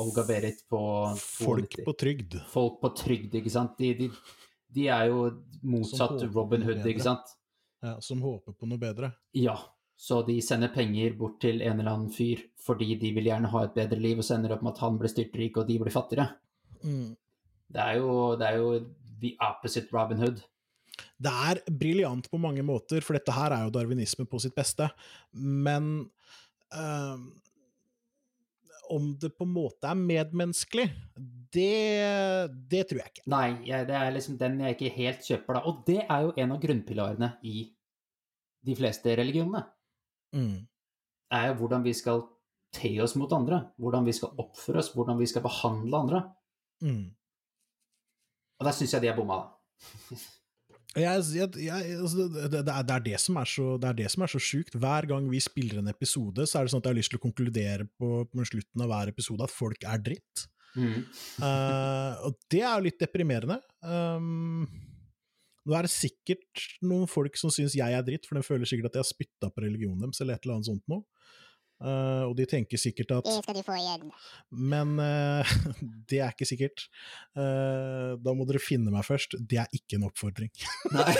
[0.02, 0.80] Olga Berit på
[1.16, 2.40] Folk på trygd.
[2.50, 3.78] folk på trygd, ikke sant.
[3.78, 4.10] De, de,
[4.74, 5.28] de er jo
[5.62, 7.34] motsatt Robin Hood, ikke sant.
[7.82, 9.12] Ja, som håper på noe bedre.
[9.38, 9.54] Ja,
[9.98, 13.64] så de sender penger bort til en eller annen fyr fordi de vil gjerne ha
[13.64, 15.78] et bedre liv, og så ender det opp med at han blir styrtrik og de
[15.80, 16.26] blir fattigere.
[16.82, 17.14] Mm.
[17.68, 18.72] Det er jo, det er jo
[19.22, 20.42] the opposite Robin Hood.
[21.18, 24.88] Det er briljant på mange måter, for dette her er jo darwinisme på sitt beste,
[25.32, 26.08] men
[26.74, 27.26] øh,
[28.94, 30.86] om det på en måte er medmenneskelig,
[31.52, 33.26] det, det tror jeg ikke.
[33.32, 35.62] Nei, jeg, det er liksom den jeg ikke helt kjøper, da.
[35.68, 37.68] Og det er jo en av grunnpilarene i
[38.68, 39.64] de fleste religionene.
[40.36, 40.66] Mm.
[41.32, 42.18] er jo hvordan vi skal
[42.76, 46.20] te oss mot andre, hvordan vi skal oppføre oss, hvordan vi skal behandle andre.
[46.84, 47.06] Mm.
[48.58, 50.18] Og der syns jeg de er bomma, da.
[50.96, 54.24] Jeg, jeg, jeg, altså, det, det, er, det, som er så, det er det som
[54.24, 54.76] er så sjukt.
[54.80, 57.20] Hver gang vi spiller en episode, så er det sånn at jeg har lyst til
[57.20, 60.46] å konkludere på, på slutten av hver episode at folk er dritt.
[60.78, 61.00] Mm.
[61.42, 63.58] uh, og det er jo litt deprimerende.
[63.82, 64.64] Um,
[65.68, 68.92] nå er det sikkert noen folk som syns jeg er dritt, for de føler sikkert
[68.92, 71.04] at jeg har spytta på religionen deres, eller et eller annet sånt noe.
[71.78, 74.08] Uh, og de tenker sikkert at Det skal du få igjen.
[74.50, 75.52] Men uh,
[76.10, 76.88] det er ikke sikkert.
[77.38, 79.38] Uh, da må dere finne meg først.
[79.38, 80.50] Det er ikke en oppfordring.
[80.96, 81.14] Nei.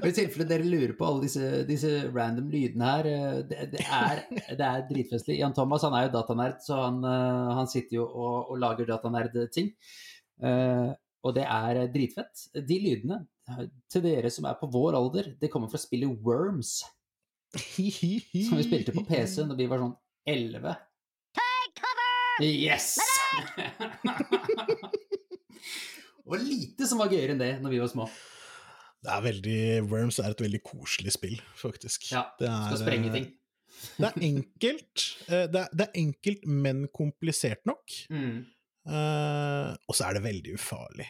[0.00, 3.08] Og I tilfelle dere lurer på alle disse, disse random lydene her,
[3.48, 5.38] det, det, er, det er dritfestlig.
[5.38, 9.70] Jan Thomas han er jo datanerd, så han, han sitter jo og, og lager datanerd-ting.
[11.24, 12.44] og det er dritfett.
[12.68, 13.22] De lydene,
[13.92, 16.82] til dere som er på vår alder, det kommer fra spillet Worms.
[18.48, 19.94] Som vi spilte på PC da vi var sånn
[20.30, 20.74] 11.
[22.42, 22.96] Yes!
[26.26, 28.08] og lite som var gøyere enn det når vi var små.
[29.04, 32.08] Det er veldig, Worms er et veldig koselig spill, faktisk.
[32.10, 33.32] Ja, det er, skal sprenge ting.
[33.98, 37.82] Det er enkelt, det er, det er enkelt, men komplisert nok.
[38.08, 38.46] Mm.
[38.86, 41.08] Uh, og så er det veldig ufarlig.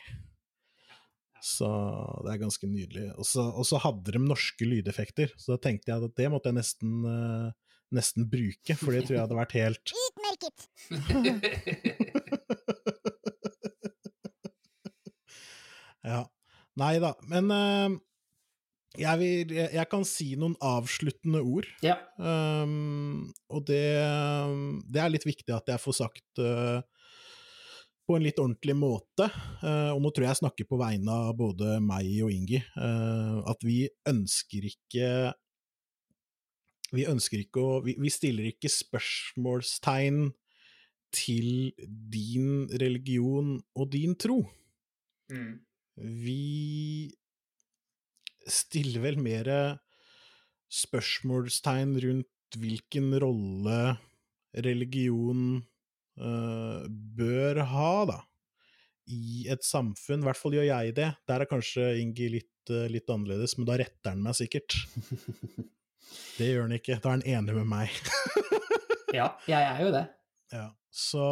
[1.45, 1.69] Så
[2.25, 3.11] det er ganske nydelig.
[3.21, 7.05] Og så hadde de norske lydeffekter, så da tenkte jeg at det måtte jeg nesten,
[7.05, 7.53] uh,
[7.93, 10.59] nesten bruke, for det tror jeg hadde vært helt Utmerket!
[16.15, 16.23] ja.
[16.81, 17.91] Nei da, men uh,
[18.99, 21.67] jeg, vil, jeg, jeg, kan si noen avsluttende ord.
[21.85, 21.97] Ja.
[22.17, 24.01] Um, og det,
[24.89, 26.81] det, er litt viktig at jeg får sagt uh,
[28.05, 29.29] på en litt ordentlig måte,
[29.63, 33.41] uh, og nå tror jeg jeg snakker på vegne av både meg og Ingi, uh,
[33.49, 35.09] at vi ønsker ikke
[36.95, 40.29] Vi ønsker ikke å vi, vi, stiller ikke spørsmålstegn
[41.15, 44.43] til din religion og din tro.
[45.33, 45.59] Mm.
[45.97, 47.11] Vi
[48.47, 49.51] stiller vel mer
[50.75, 53.97] spørsmålstegn rundt hvilken rolle
[54.67, 55.63] religion
[56.21, 58.19] uh, bør ha, da,
[59.11, 60.23] i et samfunn.
[60.23, 61.11] I hvert fall gjør jeg det.
[61.29, 64.77] Der er kanskje Ingi litt, uh, litt annerledes, men da retter han meg sikkert.
[66.39, 67.01] det gjør han ikke.
[67.01, 67.99] Da er han enig med meg.
[69.19, 70.07] ja, jeg er jo det.
[70.55, 71.27] Ja, så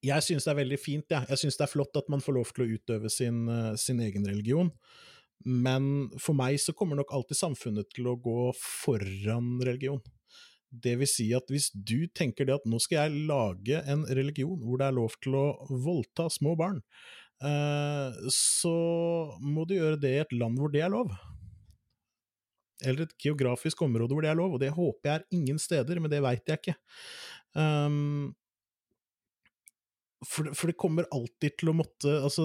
[0.00, 1.20] jeg syns det er veldig fint, ja.
[1.28, 4.00] jeg syns det er flott at man får lov til å utøve sin, uh, sin
[4.04, 4.72] egen religion.
[5.44, 10.00] Men for meg så kommer nok alltid samfunnet til å gå foran religion.
[10.70, 14.58] Det vil si at hvis du tenker det at nå skal jeg lage en religion
[14.62, 16.78] hvor det er lov til å voldta små barn,
[17.42, 18.74] uh, så
[19.42, 21.10] må du gjøre det i et land hvor det er lov.
[22.86, 26.00] Eller et geografisk område hvor det er lov, og det håper jeg er ingen steder,
[26.00, 26.76] men det veit jeg ikke.
[27.58, 28.30] Um,
[30.26, 32.44] for, for, det kommer alltid til å måtte Altså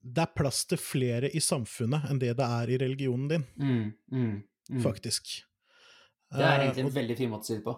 [0.00, 3.88] Det er plass til flere i samfunnet enn det det er i religionen din, mm,
[4.14, 4.30] mm,
[4.70, 4.82] mm.
[4.84, 5.42] faktisk.
[6.30, 7.76] Det er egentlig en uh, veldig fin måte å si det på.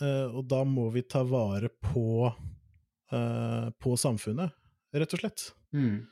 [0.00, 4.54] Uh, og da må vi ta vare på uh, på samfunnet,
[4.94, 5.50] rett og slett.
[5.76, 6.06] Mm.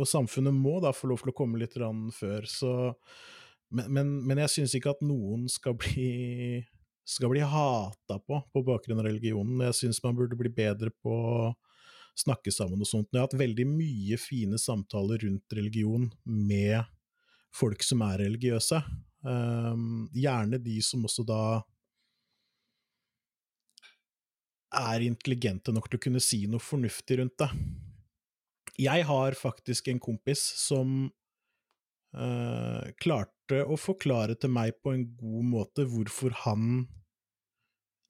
[0.00, 2.94] og samfunnet må da få lov til å komme litt før, så
[3.70, 6.64] Men, men, men jeg syns ikke at noen skal bli
[7.06, 9.62] skal bli hata på på bakgrunn av religionen.
[9.66, 11.54] Jeg syns man burde bli bedre på å
[12.18, 13.10] snakke sammen og sånt.
[13.12, 16.82] Jeg har hatt veldig mye fine samtaler rundt religion med
[17.54, 18.80] folk som er religiøse.
[19.26, 21.40] Um, gjerne de som også da
[24.76, 27.48] er intelligente nok til å kunne si noe fornuftig rundt det.
[28.86, 31.08] Jeg har faktisk en kompis som
[32.14, 36.84] uh, klarte å forklare til meg på en god måte hvorfor han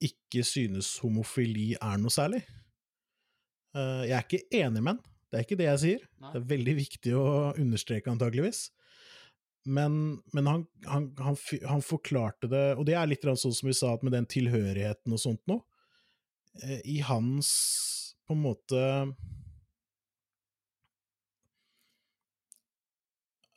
[0.03, 2.43] ikke synes homofili er noe særlig.
[3.73, 6.09] Uh, jeg er ikke enig med han, det er ikke det jeg sier.
[6.21, 6.33] Nei.
[6.33, 8.67] Det er veldig viktig å understreke, antageligvis.
[9.67, 11.35] Men, men han, han, han,
[11.67, 15.19] han, forklarte det, og det er litt sånn som vi sa, med den tilhørigheten og
[15.19, 15.65] sånt noe.
[16.63, 17.49] Uh, I hans
[18.27, 18.79] på en måte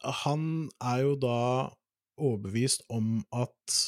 [0.01, 0.43] Han
[0.79, 1.39] er jo da
[2.21, 3.79] overbevist om at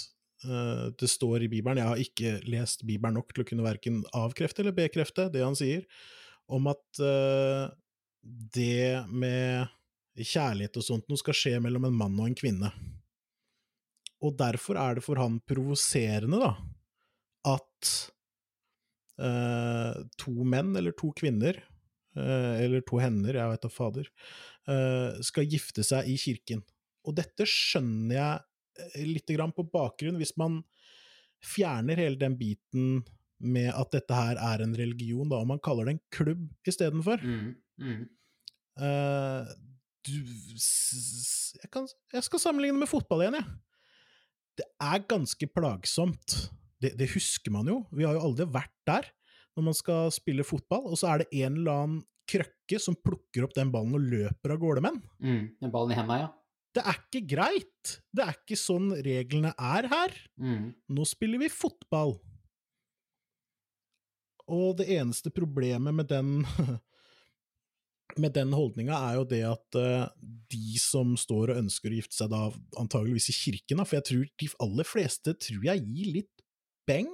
[0.47, 4.03] uh, det står i Bibelen Jeg har ikke lest Bibelen nok til å kunne verken
[4.17, 5.87] avkrefte eller bekrefte det han sier,
[6.49, 7.71] om at uh,
[8.23, 9.71] det med
[10.19, 12.73] kjærlighet og sånt noe skal skje mellom en mann og en kvinne.
[14.23, 16.53] Og derfor er det for han provoserende, da,
[17.57, 17.93] at
[19.23, 21.59] eh, to menn eller to kvinner,
[22.13, 24.09] eller to hender, jeg vet da fader,
[25.25, 26.61] skal gifte seg i kirken.
[27.09, 30.61] Og dette skjønner jeg litt grann på bakgrunn, hvis man
[31.43, 33.01] fjerner hele den biten
[33.43, 37.25] med at dette her er en religion, da, og man kaller det en klubb istedenfor.
[37.25, 37.49] Mm,
[37.81, 38.05] mm.
[38.87, 39.57] Eh, s-
[40.09, 43.47] jeg, kan, jeg skal sammenligne med fotball igjen, jeg.
[44.61, 46.37] Det er ganske plagsomt.
[46.83, 47.83] Det, det husker man jo.
[47.95, 49.09] Vi har jo aldri vært der
[49.57, 53.45] når man skal spille fotball, og så er det en eller annen krøkke som plukker
[53.45, 55.03] opp den ballen og løper av gårde med den.
[55.21, 55.43] Mm.
[55.61, 56.31] Den ballen i henda, ja.
[56.73, 57.97] Det er ikke greit!
[58.17, 60.15] Det er ikke sånn reglene er her.
[60.41, 60.71] Mm.
[60.97, 62.15] Nå spiller vi fotball.
[64.53, 66.41] Og det eneste problemet med den
[68.21, 70.09] med den holdninga er jo det at eh,
[70.53, 72.49] de som står og ønsker å gifte seg da
[72.81, 76.45] antageligvis i kirken, da, for jeg tror de aller fleste tror jeg gir litt
[76.89, 77.11] beng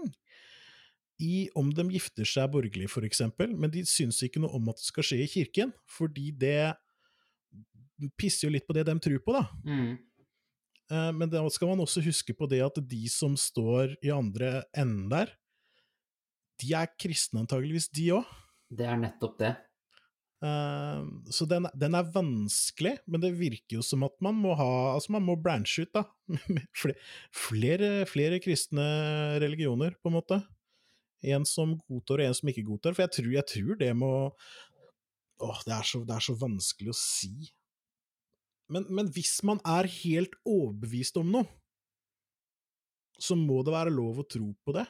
[1.22, 4.78] i om de gifter seg borgerlig, for eksempel, men de syns ikke noe om at
[4.78, 6.74] det skal skje i kirken, fordi det
[8.18, 9.44] pisser jo litt på det de tror på, da.
[9.66, 9.96] Mm.
[10.90, 14.62] Eh, Men da skal man også huske på det at de som står i andre
[14.76, 15.34] enden der,
[16.58, 18.30] de er kristne antageligvis, de òg.
[18.68, 19.52] Det er nettopp det.
[20.38, 25.10] Så den, den er vanskelig, men det virker jo som at man må ha Altså,
[25.16, 26.04] man må branche ut, da.
[27.48, 28.86] Flere, flere kristne
[29.42, 30.40] religioner, på en måte.
[31.26, 32.94] En som godtar, og en som ikke godtar.
[32.94, 34.12] For jeg tror, jeg tror det må
[35.38, 37.50] Åh, det er, så, det er så vanskelig å si.
[38.74, 41.46] Men, men hvis man er helt overbevist om noe,
[43.18, 44.84] så må det være lov å tro på det.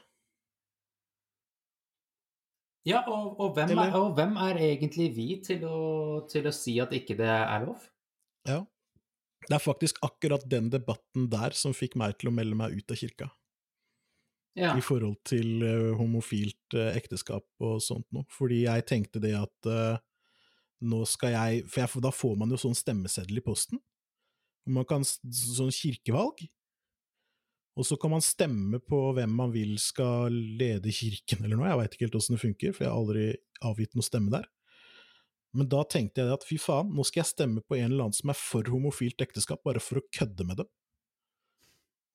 [2.89, 5.81] Ja, og, og, hvem, Eller- er, og hvem er egentlig vi til å,
[6.31, 7.85] til å si at ikke det er lov?
[8.49, 8.63] Ja.
[9.45, 12.95] Det er faktisk akkurat den debatten der som fikk meg til å melde meg ut
[12.95, 13.29] av kirka.
[14.59, 14.73] Ja.
[14.75, 18.27] i forhold til uh, homofilt uh, ekteskap og sånt noe.
[18.35, 20.01] Fordi jeg tenkte det at uh,
[20.83, 23.79] nå skal jeg For jeg, da får man jo sånn stemmeseddel i posten.
[24.67, 26.43] Man kan Sånn kirkevalg.
[27.79, 31.69] Og så kan man stemme på hvem man vil skal lede kirken eller noe.
[31.71, 33.27] Jeg veit ikke helt åssen det funker, for jeg har aldri
[33.69, 34.49] avgitt noe stemme der.
[35.57, 38.19] Men da tenkte jeg at fy faen, nå skal jeg stemme på en eller annen
[38.19, 40.69] som er for homofilt ekteskap, bare for å kødde med dem.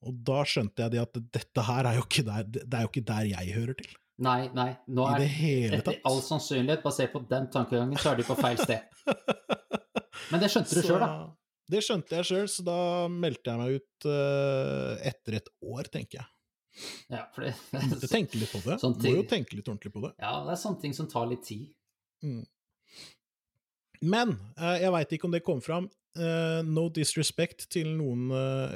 [0.03, 2.91] Og da skjønte jeg det at dette her er jo ikke der, det er jo
[2.91, 3.93] ikke der jeg hører til.
[4.23, 4.69] Nei, nei.
[4.93, 5.95] Nå I er det hele tatt.
[5.95, 8.83] etter all sannsynlighet, basert på den tankegangen, så er du på feil sted.
[10.31, 11.09] Men det skjønte du sjøl, da.
[11.71, 12.77] Det skjønte jeg sjøl, så da
[13.11, 16.29] meldte jeg meg ut uh, etter et år, tenker jeg.
[17.13, 17.53] Ja, for det,
[17.91, 18.79] Måtte tenke litt på det.
[18.81, 20.13] Sånn Må jo tenke litt ordentlig på det.
[20.19, 21.69] ja, det er sånne ting som tar litt tid.
[22.25, 22.43] Mm.
[24.03, 25.87] Men uh, jeg veit ikke om det kom fram.
[26.13, 28.27] Uh, no disrespect til noen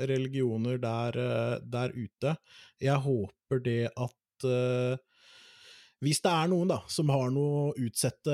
[0.10, 1.20] religioner der,
[1.62, 2.38] der ute.
[2.82, 4.48] Jeg håper det at
[6.04, 8.34] hvis det er noen da, som har noe å utsette,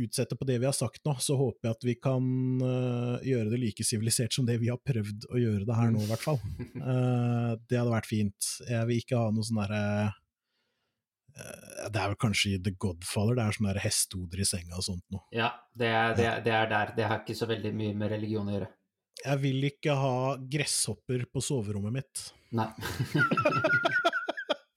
[0.00, 2.24] utsette på det vi har sagt nå, så håper jeg at vi kan
[2.64, 6.00] eh, gjøre det like sivilisert som det vi har prøvd å gjøre det her nå,
[6.04, 6.40] i hvert fall.
[6.82, 8.46] Eh, det hadde vært fint.
[8.66, 9.82] Jeg vil ikke ha noe sånn derre
[11.36, 14.78] eh, Det er vel kanskje i The Godfather, det er sånne der hestehoder i senga
[14.80, 15.22] og sånt noe.
[15.34, 16.94] Ja, det er, det, er, det er der.
[16.96, 18.70] Det har ikke så veldig mye med religion å gjøre.
[19.22, 20.14] Jeg vil ikke ha
[20.56, 22.24] gresshopper på soverommet mitt.
[22.58, 22.70] Nei.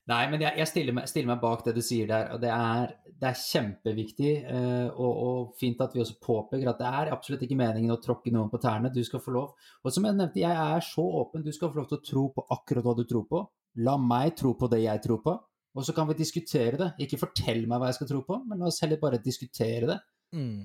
[0.05, 2.51] Nei, men jeg, jeg stiller, meg, stiller meg bak det du sier der, og det
[2.53, 4.33] er, det er kjempeviktig.
[4.45, 7.97] uh, og, og fint at vi også påpeker at det er absolutt ikke meningen å
[8.03, 8.93] tråkke noen på tærne.
[8.93, 9.55] Du skal få lov.
[9.81, 11.45] Og som jeg nevnte, jeg er så åpen.
[11.45, 13.41] Du skal få lov til å tro på akkurat hva du tror på.
[13.85, 15.33] La meg tro på det jeg tror på,
[15.75, 16.91] og så kan vi diskutere det.
[17.03, 19.97] Ikke fortell meg hva jeg skal tro på, men la oss heller bare diskutere det.
[20.37, 20.61] Mm.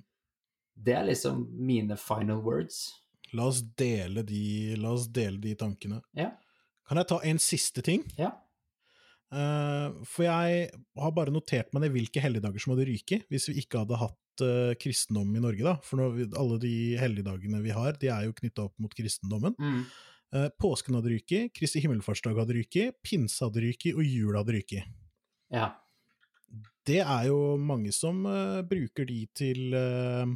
[0.84, 2.84] Det er liksom mine final words.
[3.32, 6.01] La oss dele de, la oss dele de tankene.
[6.18, 6.30] Ja.
[6.86, 8.05] Kan jeg ta en siste ting?
[8.18, 8.34] Ja.
[9.31, 13.61] Eh, for jeg har bare notert meg ned hvilke helligdager som hadde ryket hvis vi
[13.62, 15.76] ikke hadde hatt uh, kristendom i Norge, da.
[15.87, 19.55] For nå, alle de helligdagene vi har, de er jo knytta opp mot kristendommen.
[19.61, 19.85] Mm.
[20.31, 24.99] Uh, påsken hadde ryket, Kristi himmelfartsdag hadde ryket, pinse hadde ryket, og jul hadde ryket.
[25.55, 25.72] ja.
[26.89, 30.33] Det er jo mange som uh, bruker de til eh,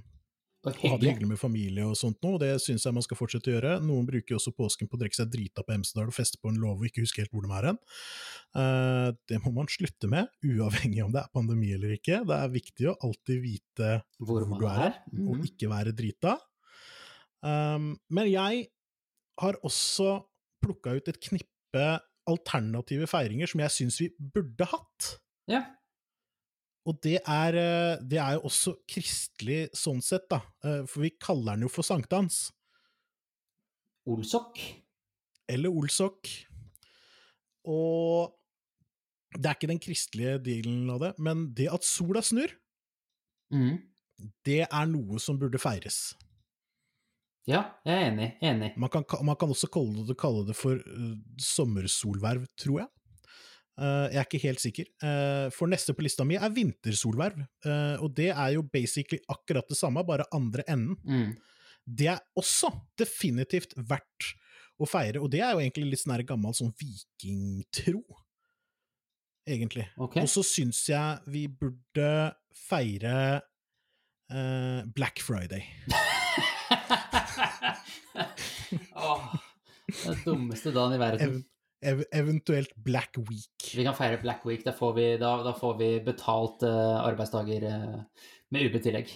[0.64, 1.28] ha det hyggelig.
[1.28, 3.74] med familie og sånt noe, det syns jeg man skal fortsette å gjøre.
[3.84, 6.60] Noen bruker også påsken på å drikke seg drita på Hemsedal og feste på en
[6.62, 7.80] låve og ikke huske helt hvor de er hen.
[8.60, 12.22] Eh, det må man slutte med, uavhengig om det er pandemi eller ikke.
[12.28, 14.98] Det er viktig å alltid vite Hvor hvor du er.
[15.12, 15.28] Mhm.
[15.28, 16.38] og ikke være drita.
[17.44, 18.68] Um, men jeg
[19.42, 20.22] har også
[20.64, 21.86] plukka ut et knippe
[22.30, 25.10] alternative feiringer som jeg syns vi burde hatt.
[25.50, 25.66] Ja.
[26.84, 30.42] Og det er, eh, det er jo også kristelig sånn sett, da.
[30.64, 32.52] Eh, For vi kaller den jo for sankthans.
[34.06, 34.60] Olsok.
[35.48, 36.28] Eller olsok.
[37.64, 38.34] Og
[39.34, 42.52] det er ikke den kristelige delen av det, men det at sola snur,
[43.50, 43.80] mm.
[44.46, 46.12] det er noe som burde feires.
[47.48, 48.28] Ja, jeg er enig.
[48.44, 48.70] Enig.
[48.80, 52.93] Man kan, man kan også kalle det, kalle det for uh, sommersolverv, tror jeg.
[53.74, 54.86] Eh, jeg er ikke helt sikker.
[55.02, 59.68] Eh, for neste på lista mi er vintersolverv, eh, og det er jo basically akkurat
[59.68, 60.96] det samme, bare andre enden.
[61.02, 61.34] Mm.
[61.84, 64.34] Det er også definitivt verdt
[64.78, 68.02] å feire, og det er jo egentlig litt sånn gammel sånn vikingtro,
[69.46, 69.86] egentlig.
[69.98, 70.22] Okay.
[70.22, 73.42] Og så syns jeg vi burde feire
[74.32, 75.64] uh, Black Friday.
[79.04, 79.34] Åh,
[80.00, 81.44] den dummeste dagen i verden.
[81.84, 83.68] Ev ev eventuelt Black Week.
[83.76, 84.64] Vi kan feire Black Week.
[84.64, 89.12] Da får vi, da, da får vi betalt uh, arbeidsdager uh, med UB-tillegg.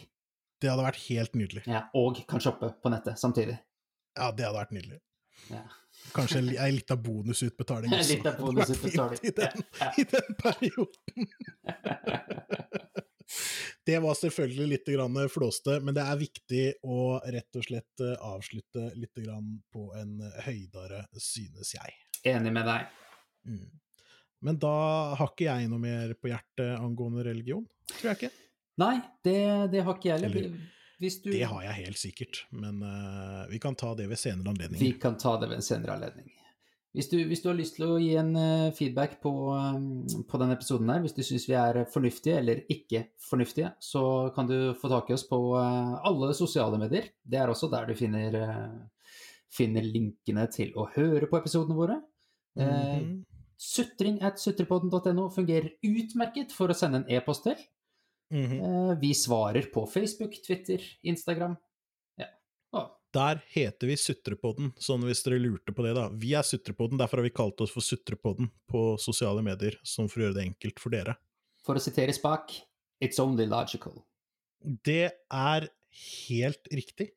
[0.58, 1.64] Det hadde vært helt nydelig.
[1.70, 3.56] Ja, og kan shoppe på nettet samtidig.
[4.18, 4.98] Ja, det hadde vært nydelig.
[5.52, 5.62] Ja.
[6.14, 8.18] Kanskje ei lita bonusutbetaling også.
[8.18, 9.22] Litt av bonusutbetaling.
[9.22, 9.92] I den, Ja.
[9.96, 11.28] i den perioden.
[13.84, 14.88] Det var selvfølgelig litt
[15.32, 19.20] flåste, men det er viktig å rett og slett eh, avslutte litt
[19.72, 20.14] på en
[20.44, 21.94] høydere, synes jeg.
[22.26, 22.88] Enig med deg.
[23.48, 23.66] Mm.
[24.46, 24.74] Men da
[25.18, 27.64] har ikke jeg noe mer på hjertet angående religion,
[27.96, 28.34] tror jeg ikke.
[28.78, 28.96] Nei,
[29.26, 29.38] det,
[29.72, 30.58] det har ikke jeg heller.
[30.98, 34.70] Hvis du Det har jeg helt sikkert, men uh, vi kan ta det ved senere
[34.78, 36.30] Vi kan ta det ved en senere anledning.
[36.96, 40.38] Hvis du, hvis du har lyst til å gi en eh, feedback på, um, på
[40.40, 44.02] denne episoden her, hvis du syns vi er fornuftige eller ikke fornuftige, så
[44.34, 47.10] kan du få tak i oss på eh, alle sosiale medier.
[47.22, 48.72] Det er også der du finner, eh,
[49.50, 52.02] finner linkene til å høre på episodene våre.
[52.58, 53.24] Eh, Mhm.
[53.60, 57.56] Sutring at sutrepodden.no fungerer utmerket for å sende en e-post til.
[58.30, 58.60] Mhm.
[58.62, 61.56] Eh, Vi svarer på Facebook, Twitter, Instagram.
[62.18, 62.26] Ja.
[62.72, 66.08] Og Der heter vi Sutrepodden, sånn hvis dere lurte på det, da.
[66.10, 70.20] Vi er Sutrepodden, derfor har vi kalt oss for Sutrepodden på sosiale medier, sånn for
[70.20, 71.16] å gjøre det enkelt for dere.
[71.64, 72.62] for å sitere Spak,
[73.00, 74.04] it's only logical.
[74.84, 75.68] Det er
[76.28, 77.10] helt riktig.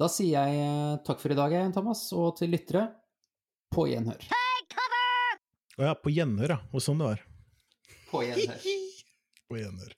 [0.00, 2.86] Da sier jeg eh, takk for i dag, Thomas, og til lyttere,
[3.72, 4.28] på gjenhør.
[5.80, 6.60] Å ja, på gjenhør, ja.
[6.72, 7.26] Og sånn det var.
[8.10, 8.66] På gjenhør.
[9.48, 9.94] På gjenhør.